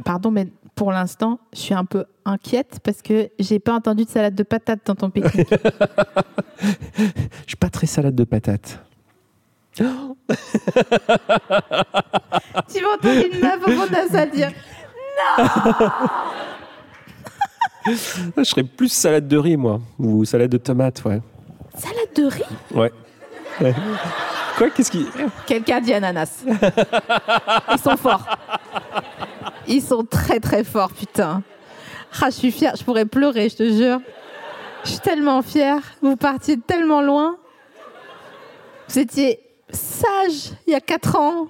[0.04, 4.08] Pardon, mais pour l'instant, je suis un peu inquiète parce que j'ai pas entendu de
[4.08, 5.48] salade de patates dans ton pique-nique.
[6.60, 8.80] Je suis pas très salade de patates.
[9.78, 9.90] tu vas
[12.94, 14.50] entendre une meuf au fond de la salle dire
[18.36, 19.80] Je serais plus salade de riz, moi.
[19.98, 21.20] Ou salade de tomates, ouais.
[21.76, 22.42] salade de riz?
[22.74, 22.92] Ouais.
[23.60, 23.74] Ouais.
[24.58, 24.70] Quoi?
[24.70, 25.06] Qu'est-ce qui.
[25.46, 26.44] Quelqu'un dit ananas.
[26.46, 28.26] Ils sont forts.
[29.68, 31.42] Ils sont très très forts, putain.
[32.20, 34.00] Ah, je suis fière, je pourrais pleurer, je te jure.
[34.84, 35.80] Je suis tellement fière.
[36.02, 37.36] Vous partiez tellement loin.
[38.88, 39.40] Vous étiez
[39.70, 41.46] sage il y a 4 ans.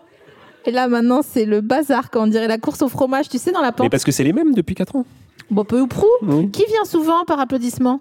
[0.67, 3.53] Et là, maintenant, c'est le bazar, quand on dirait la course au fromage, tu sais,
[3.53, 3.91] dans la Mais pente.
[3.91, 5.07] parce que c'est les mêmes depuis 4 ans.
[5.51, 6.07] Bon, peu ou prou.
[6.23, 6.51] Oui.
[6.51, 8.01] Qui vient souvent par applaudissement?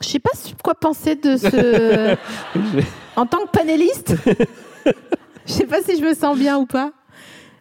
[0.00, 0.30] Je sais pas
[0.62, 2.16] quoi penser de ce.
[3.16, 4.14] en tant que panéliste,
[5.46, 6.92] je sais pas si je me sens bien ou pas.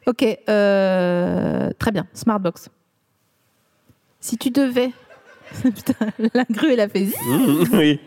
[0.05, 2.69] Ok, euh, très bien, Smartbox.
[4.19, 4.91] Si tu devais.
[5.63, 5.93] Putain,
[6.33, 7.05] la grue, elle a fait.
[7.05, 7.15] zi.
[7.73, 7.99] oui.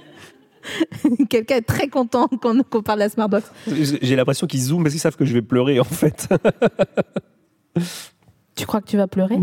[1.31, 3.51] Quelqu'un est très content qu'on parle de la Smartbox.
[3.67, 6.29] J'ai l'impression qu'ils zooment parce qu'ils savent que je vais pleurer, en fait.
[8.55, 9.39] Tu crois que tu vas pleurer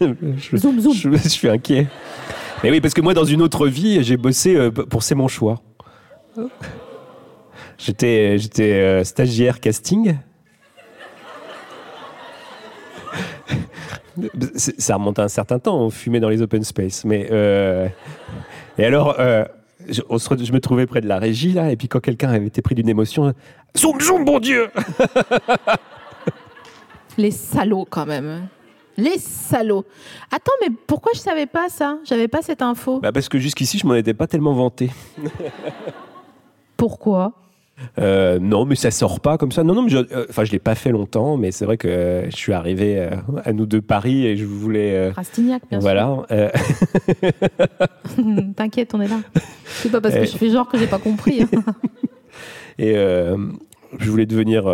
[0.00, 0.94] je, Zoom, zoom.
[0.94, 1.86] Je, je suis inquiet.
[2.64, 5.28] Mais oui, parce que moi, dans une autre vie, j'ai bossé euh, pour C'est mon
[5.28, 5.60] choix.
[7.76, 10.16] J'étais, j'étais euh, stagiaire casting.
[14.56, 17.04] Ça remonte à un certain temps, on fumait dans les open space.
[17.04, 17.86] Mais euh,
[18.78, 19.44] et alors, euh,
[19.86, 22.62] je, je me trouvais près de la régie là, et puis quand quelqu'un avait été
[22.62, 23.34] pris d'une émotion,
[23.76, 24.70] zoom zoom, bon Dieu
[27.18, 28.48] Les salauds, quand même.
[28.96, 29.84] Les salauds.
[30.30, 31.98] Attends, mais pourquoi je savais pas ça?
[32.04, 33.00] J'avais pas cette info.
[33.00, 34.90] bah Parce que jusqu'ici, je m'en étais pas tellement vanté.
[36.76, 37.32] Pourquoi?
[37.98, 39.64] Euh, non, mais ça sort pas comme ça.
[39.64, 41.88] Non, non, mais je, euh, enfin, je l'ai pas fait longtemps, mais c'est vrai que
[41.88, 43.08] euh, je suis arrivé
[43.44, 45.10] à nous deux Paris et je voulais.
[45.10, 46.24] Rastignac, bien voilà.
[46.28, 46.50] sûr.
[48.56, 49.20] T'inquiète, on est là.
[49.66, 51.42] C'est pas parce que je fais genre que j'ai pas compris.
[51.42, 51.48] hein.
[52.78, 54.64] et je voulais devenir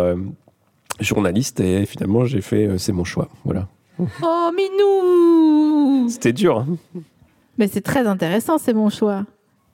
[0.99, 2.77] journaliste et finalement j'ai fait.
[2.77, 3.29] c'est mon choix.
[3.45, 3.67] Voilà.
[4.23, 6.59] oh, Minou C'était dur.
[6.59, 6.99] hein.
[7.57, 9.25] Mais c'est très intéressant, c'est mon choix.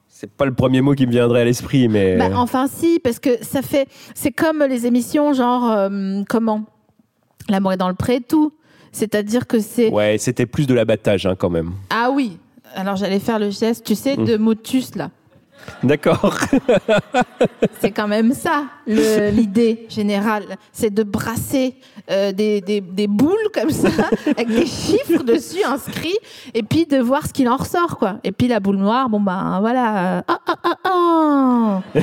[0.09, 2.17] C'est pas le premier mot qui me viendrait à l'esprit, mais.
[2.17, 3.87] Bah, enfin, si, parce que ça fait.
[4.15, 5.69] C'est comme les émissions, genre.
[5.71, 6.63] euh, comment?
[7.49, 8.51] L'amour est dans le pré et tout.
[8.91, 9.89] C'est-à-dire que c'est.
[9.91, 11.71] Ouais, c'était plus de l'abattage hein, quand même.
[11.91, 12.37] Ah oui
[12.75, 15.11] Alors j'allais faire le geste, tu sais, de motus, là.
[15.83, 16.35] D'accord.
[17.81, 20.43] C'est quand même ça, l'idée générale.
[20.71, 21.75] C'est de brasser
[22.09, 23.89] euh, des, des- des boules comme ça,
[24.25, 26.17] avec des chiffres dessus inscrits,
[26.53, 28.17] et puis de voir ce qu'il en ressort, quoi.
[28.23, 30.17] Et puis la boule noire, bon ben voilà.
[30.17, 31.81] euh, ah, ah, ah.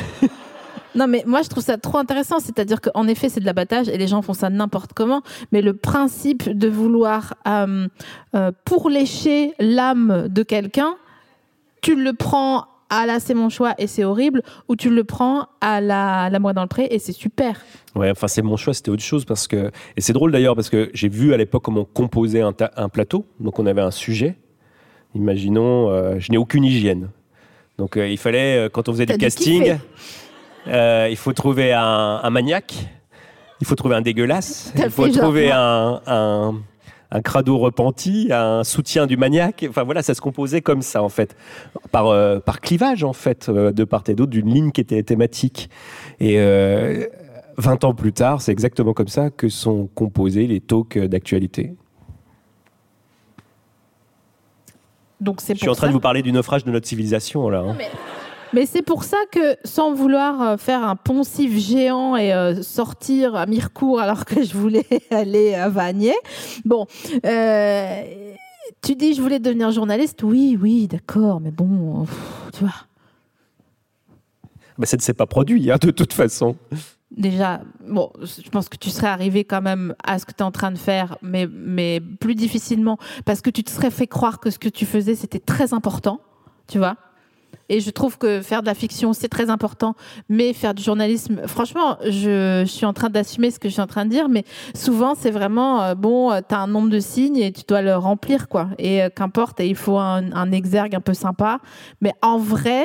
[0.97, 2.39] Non, mais moi je trouve ça trop intéressant.
[2.39, 5.23] C'est-à-dire qu'en effet, c'est de l'abattage et les gens font ça n'importe comment.
[5.51, 7.89] Mais le principe de vouloir euh,
[8.37, 10.95] euh, pourlécher l'âme de quelqu'un,
[11.83, 12.67] tu le prends
[12.97, 16.39] à la c'est mon choix et c'est horrible, ou tu le prends à la, la
[16.39, 17.61] moi dans le pré et c'est super.
[17.95, 20.71] Ouais, enfin c'est mon choix, c'était autre chose parce que et c'est drôle d'ailleurs parce
[20.71, 23.25] que j'ai vu à l'époque comment on composait un, ta- un plateau.
[23.41, 24.37] Donc on avait un sujet.
[25.15, 27.09] Imaginons, euh, je n'ai aucune hygiène.
[27.79, 29.77] Donc euh, il fallait euh, quand on faisait du casting,
[30.67, 32.75] euh, il faut trouver un, un maniaque,
[33.61, 36.01] il faut trouver un dégueulasse, il faut trouver un
[37.11, 39.65] un crado repenti, un soutien du maniaque.
[39.69, 41.37] Enfin voilà, ça se composait comme ça en fait,
[41.93, 45.03] par, euh, par clivage en fait, euh, de part et d'autre d'une ligne qui était
[45.03, 45.71] thématique.
[46.21, 47.07] Et euh,
[47.57, 51.75] 20 ans plus tard, c'est exactement comme ça que sont composés les talks d'actualité.
[55.21, 57.49] Donc c'est Je suis en train ça- de vous parler du naufrage de notre civilisation
[57.49, 57.61] là.
[57.61, 57.75] hein.
[57.79, 57.89] mais
[58.55, 63.35] mais c'est pour ça que, sans vouloir euh, faire un poncif géant et euh, sortir
[63.35, 66.15] à Mirecourt alors que je voulais aller à Vanier,
[66.65, 66.87] bon,
[67.27, 68.03] euh,
[68.81, 72.17] tu dis je voulais devenir journaliste, oui, oui, d'accord, mais bon, pff,
[72.53, 72.75] tu vois,
[74.79, 76.57] Bah, ça ne s'est pas produit hein, de toute façon.
[77.11, 80.43] déjà, bon, je pense que tu serais arrivé quand même à ce que tu es
[80.43, 84.39] en train de faire, mais, mais plus difficilement, parce que tu te serais fait croire
[84.39, 86.21] que ce que tu faisais, c'était très important,
[86.69, 86.97] tu vois.
[87.69, 89.95] Et je trouve que faire de la fiction, c'est très important,
[90.29, 93.87] mais faire du journalisme, franchement, je, suis en train d'assumer ce que je suis en
[93.87, 94.45] train de dire, mais
[94.75, 97.83] souvent, c'est vraiment, euh, bon, euh, tu as un nombre de signes et tu dois
[97.83, 98.69] le remplir, quoi.
[98.79, 101.59] Et euh, qu'importe, il faut un, exergue un peu sympa.
[102.01, 102.85] Mais en vrai,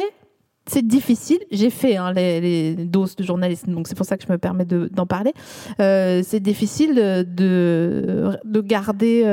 [0.65, 1.39] c'est difficile.
[1.51, 4.65] J'ai fait hein, les, doses de journalisme, donc c'est pour ça que je me permets
[4.65, 5.34] de- d'en parler.
[5.78, 9.24] C'est difficile de, de, de garder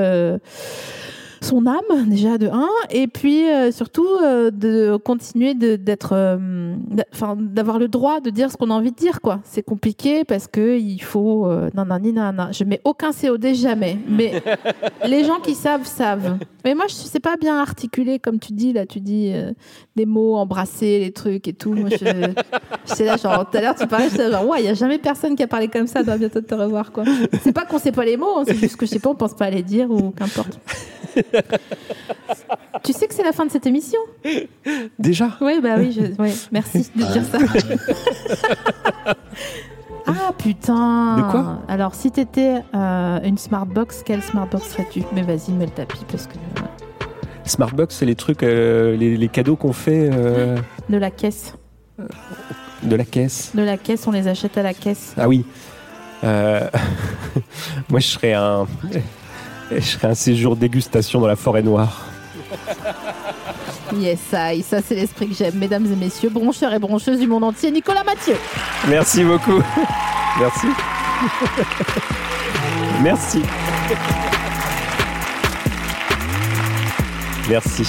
[1.47, 6.74] son âme, déjà de un, et puis euh, surtout euh, de continuer de- d'être, euh,
[7.12, 9.40] enfin, d'avoir le droit de dire ce qu'on a envie de dire, quoi.
[9.44, 12.51] C'est compliqué parce que il faut, euh, nanani, nanana.
[12.53, 14.42] Je mets aucun COD jamais, mais
[15.07, 16.38] les gens qui savent savent.
[16.64, 18.84] Mais moi, je sais pas bien articuler comme tu dis là.
[18.86, 19.32] Tu dis
[19.94, 21.72] des mots, embrasser les trucs et tout.
[21.74, 22.32] Moi, je,
[22.88, 24.99] j'étais là genre tout à l'heure tu parlais, j'étais genre ouais, il y a jamais
[24.99, 26.03] personne qui a parlé comme ça.
[26.03, 27.05] Doit bientôt te revoir quoi.
[27.42, 29.14] C'est pas qu'on sait pas les mots, hein, c'est juste que je sais pas, on
[29.14, 30.59] pense pas à les dire ou qu'importe.
[32.84, 33.99] tu sais que c'est la fin de cette émission
[34.99, 35.30] Déjà?
[35.41, 37.39] Oui, bah oui, je- ouais, merci de dire ça.
[40.09, 41.59] Ah putain De quoi?
[41.66, 45.03] Alors si t'étais euh, une smartbox, quelle smartbox serais-tu?
[45.12, 46.62] Mais vas-y, mets le tapis parce que euh,
[47.45, 50.57] Smartbox, c'est les trucs, euh, les, les cadeaux qu'on fait euh,
[50.89, 51.55] de la caisse,
[52.84, 53.51] de la caisse.
[53.55, 55.12] de la caisse, on les achète à la caisse.
[55.16, 55.45] Ah oui.
[56.24, 56.68] Euh,
[57.89, 58.66] Moi, je serais un,
[59.71, 62.07] je serais un séjour dégustation dans la forêt noire.
[63.95, 67.45] Yes, ça, ça c'est l'esprit que j'aime, mesdames et messieurs, broncheurs et broncheuses du monde
[67.45, 68.35] entier, Nicolas Mathieu.
[68.89, 69.62] Merci beaucoup.
[70.39, 70.67] Merci.
[73.01, 73.43] Merci.
[77.49, 77.85] Merci.